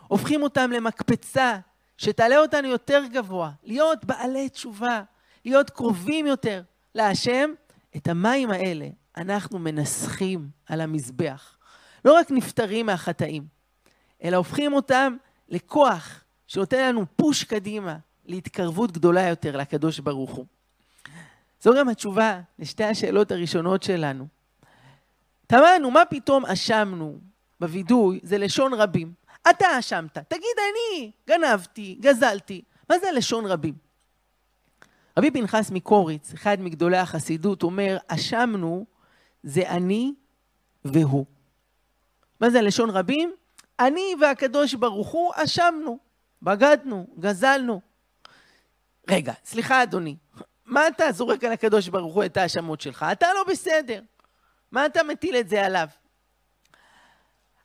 הופכים 0.07 0.43
אותם 0.43 0.71
למקפצה 0.71 1.57
שתעלה 1.97 2.37
אותנו 2.37 2.67
יותר 2.67 3.01
גבוה, 3.11 3.51
להיות 3.63 4.05
בעלי 4.05 4.49
תשובה, 4.49 5.01
להיות 5.45 5.69
קרובים 5.69 6.27
יותר 6.27 6.61
להשם. 6.95 7.49
את 7.95 8.07
המים 8.07 8.51
האלה 8.51 8.87
אנחנו 9.17 9.59
מנסחים 9.59 10.49
על 10.65 10.81
המזבח. 10.81 11.57
לא 12.05 12.13
רק 12.13 12.31
נפטרים 12.31 12.85
מהחטאים, 12.85 13.47
אלא 14.23 14.37
הופכים 14.37 14.73
אותם 14.73 15.17
לכוח 15.49 16.23
שנותן 16.47 16.89
לנו 16.89 17.05
פוש 17.15 17.43
קדימה 17.43 17.97
להתקרבות 18.25 18.91
גדולה 18.91 19.27
יותר 19.27 19.57
לקדוש 19.57 19.99
ברוך 19.99 20.31
הוא. 20.31 20.45
זו 21.61 21.73
גם 21.77 21.89
התשובה 21.89 22.39
לשתי 22.59 22.83
השאלות 22.83 23.31
הראשונות 23.31 23.83
שלנו. 23.83 24.27
תמהנו, 25.47 25.91
מה 25.91 26.05
פתאום 26.09 26.45
אשמנו 26.45 27.19
בווידוי? 27.59 28.19
זה 28.23 28.37
לשון 28.37 28.73
רבים. 28.73 29.13
אתה 29.49 29.79
אשמת, 29.79 30.17
תגיד 30.17 30.55
אני 30.57 31.11
גנבתי, 31.27 31.97
גזלתי. 32.01 32.61
מה 32.89 32.99
זה 32.99 33.11
לשון 33.11 33.45
רבים? 33.45 33.84
רבי 35.19 35.31
פנחס 35.31 35.71
מקוריץ, 35.71 36.33
אחד 36.33 36.57
מגדולי 36.59 36.97
החסידות, 36.97 37.63
אומר, 37.63 37.97
אשמנו 38.07 38.85
זה 39.43 39.69
אני 39.69 40.13
והוא. 40.85 41.25
מה 42.39 42.49
זה 42.49 42.61
לשון 42.61 42.89
רבים? 42.89 43.33
אני 43.79 44.15
והקדוש 44.21 44.73
ברוך 44.73 45.07
הוא 45.07 45.31
אשמנו, 45.35 45.97
בגדנו, 46.41 47.07
גזלנו. 47.19 47.81
רגע, 49.09 49.33
סליחה 49.45 49.83
אדוני, 49.83 50.15
מה 50.65 50.87
אתה 50.87 51.11
זורק 51.11 51.43
על 51.43 51.51
הקדוש 51.51 51.87
ברוך 51.87 52.15
הוא 52.15 52.25
את 52.25 52.37
ההאשמות 52.37 52.81
שלך? 52.81 53.05
אתה 53.11 53.27
לא 53.35 53.43
בסדר. 53.51 54.01
מה 54.71 54.85
אתה 54.85 55.03
מטיל 55.03 55.35
את 55.35 55.49
זה 55.49 55.65
עליו? 55.65 55.87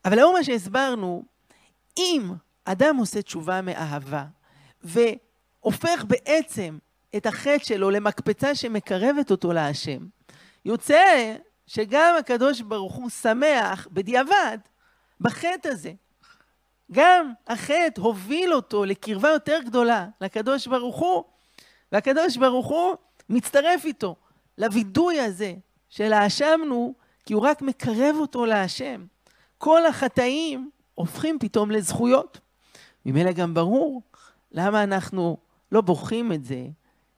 אבל 0.04 0.16
לאור 0.16 0.32
מה 0.32 0.44
שהסברנו, 0.44 1.24
אם 1.98 2.30
אדם 2.64 2.96
עושה 2.96 3.22
תשובה 3.22 3.60
מאהבה 3.62 4.24
והופך 4.82 6.04
בעצם 6.06 6.78
את 7.16 7.26
החטא 7.26 7.64
שלו 7.64 7.90
למקפצה 7.90 8.54
שמקרבת 8.54 9.30
אותו 9.30 9.52
להשם, 9.52 10.06
יוצא 10.64 11.36
שגם 11.66 12.14
הקדוש 12.18 12.60
ברוך 12.60 12.94
הוא 12.94 13.10
שמח 13.10 13.88
בדיעבד 13.92 14.58
בחטא 15.20 15.68
הזה. 15.68 15.92
גם 16.92 17.32
החטא 17.48 18.00
הוביל 18.00 18.54
אותו 18.54 18.84
לקרבה 18.84 19.28
יותר 19.28 19.58
גדולה 19.64 20.06
לקדוש 20.20 20.66
ברוך 20.66 20.96
הוא, 20.96 21.24
והקדוש 21.92 22.36
ברוך 22.36 22.66
הוא 22.66 22.94
מצטרף 23.28 23.84
איתו 23.84 24.16
לווידוי 24.58 25.20
הזה 25.20 25.54
של 25.88 26.12
האשמנו, 26.12 26.94
כי 27.26 27.32
הוא 27.32 27.42
רק 27.42 27.62
מקרב 27.62 28.16
אותו 28.18 28.46
להשם. 28.46 29.04
כל 29.58 29.86
החטאים 29.86 30.70
הופכים 30.94 31.38
פתאום 31.38 31.70
לזכויות. 31.70 32.40
ממילא 33.06 33.32
גם 33.32 33.54
ברור 33.54 34.02
למה 34.52 34.82
אנחנו 34.82 35.36
לא 35.72 35.80
בוכים 35.80 36.32
את 36.32 36.44
זה, 36.44 36.66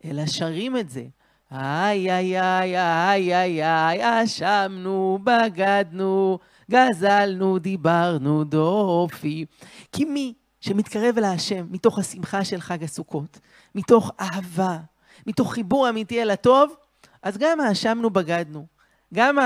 אלא 0.05 0.27
שרים 0.27 0.77
את 0.77 0.91
זה. 0.91 1.05
איי, 1.53 2.13
איי, 2.13 2.41
איי, 2.41 2.79
איי, 2.79 3.37
איי, 3.37 3.65
איי, 3.65 4.25
אשמנו, 4.25 5.19
בגדנו, 5.25 6.39
גזלנו, 6.71 7.59
דיברנו, 7.59 8.45
דופי. 8.45 9.47
כי 9.93 10.05
מי 10.05 10.35
שמתקרב 10.61 11.19
אל 11.19 11.25
השם 11.25 11.67
מתוך 11.71 11.99
השמחה 11.99 12.45
של 12.45 12.61
חג 12.61 12.85
הסוכות, 12.85 13.39
מתוך 13.75 14.11
אהבה, 14.21 14.79
מתוך 15.27 15.53
חיבור 15.53 15.89
אמיתי 15.89 16.23
אל 16.23 16.31
הטוב, 16.31 16.75
אז 17.23 17.39
גם 17.39 17.61
האשמנו 17.61 18.11
בגדנו. 18.11 18.67
גם 19.15 19.37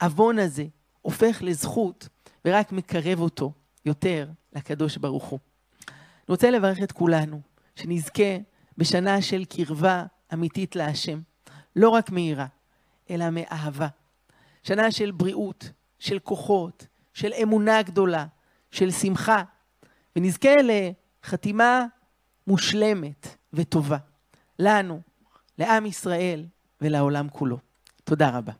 העוון 0.00 0.38
הזה 0.38 0.64
הופך 1.02 1.38
לזכות 1.42 2.08
ורק 2.44 2.72
מקרב 2.72 3.20
אותו 3.20 3.52
יותר 3.86 4.28
לקדוש 4.52 4.96
ברוך 4.96 5.24
הוא. 5.24 5.38
אני 5.88 6.26
רוצה 6.28 6.50
לברך 6.50 6.82
את 6.82 6.92
כולנו, 6.92 7.40
שנזכה 7.76 8.36
בשנה 8.78 9.22
של 9.22 9.44
קרבה 9.44 10.04
אמיתית 10.32 10.76
להשם, 10.76 11.20
לא 11.76 11.88
רק 11.88 12.10
מיראה, 12.10 12.46
אלא 13.10 13.30
מאהבה. 13.30 13.88
שנה 14.62 14.90
של 14.90 15.10
בריאות, 15.10 15.70
של 15.98 16.18
כוחות, 16.18 16.86
של 17.14 17.32
אמונה 17.42 17.82
גדולה, 17.82 18.26
של 18.70 18.90
שמחה, 18.90 19.42
ונזכה 20.16 20.50
לחתימה 20.62 21.84
מושלמת 22.46 23.36
וטובה, 23.52 23.98
לנו, 24.58 25.00
לעם 25.58 25.86
ישראל 25.86 26.46
ולעולם 26.80 27.28
כולו. 27.28 27.58
תודה 28.04 28.30
רבה. 28.30 28.52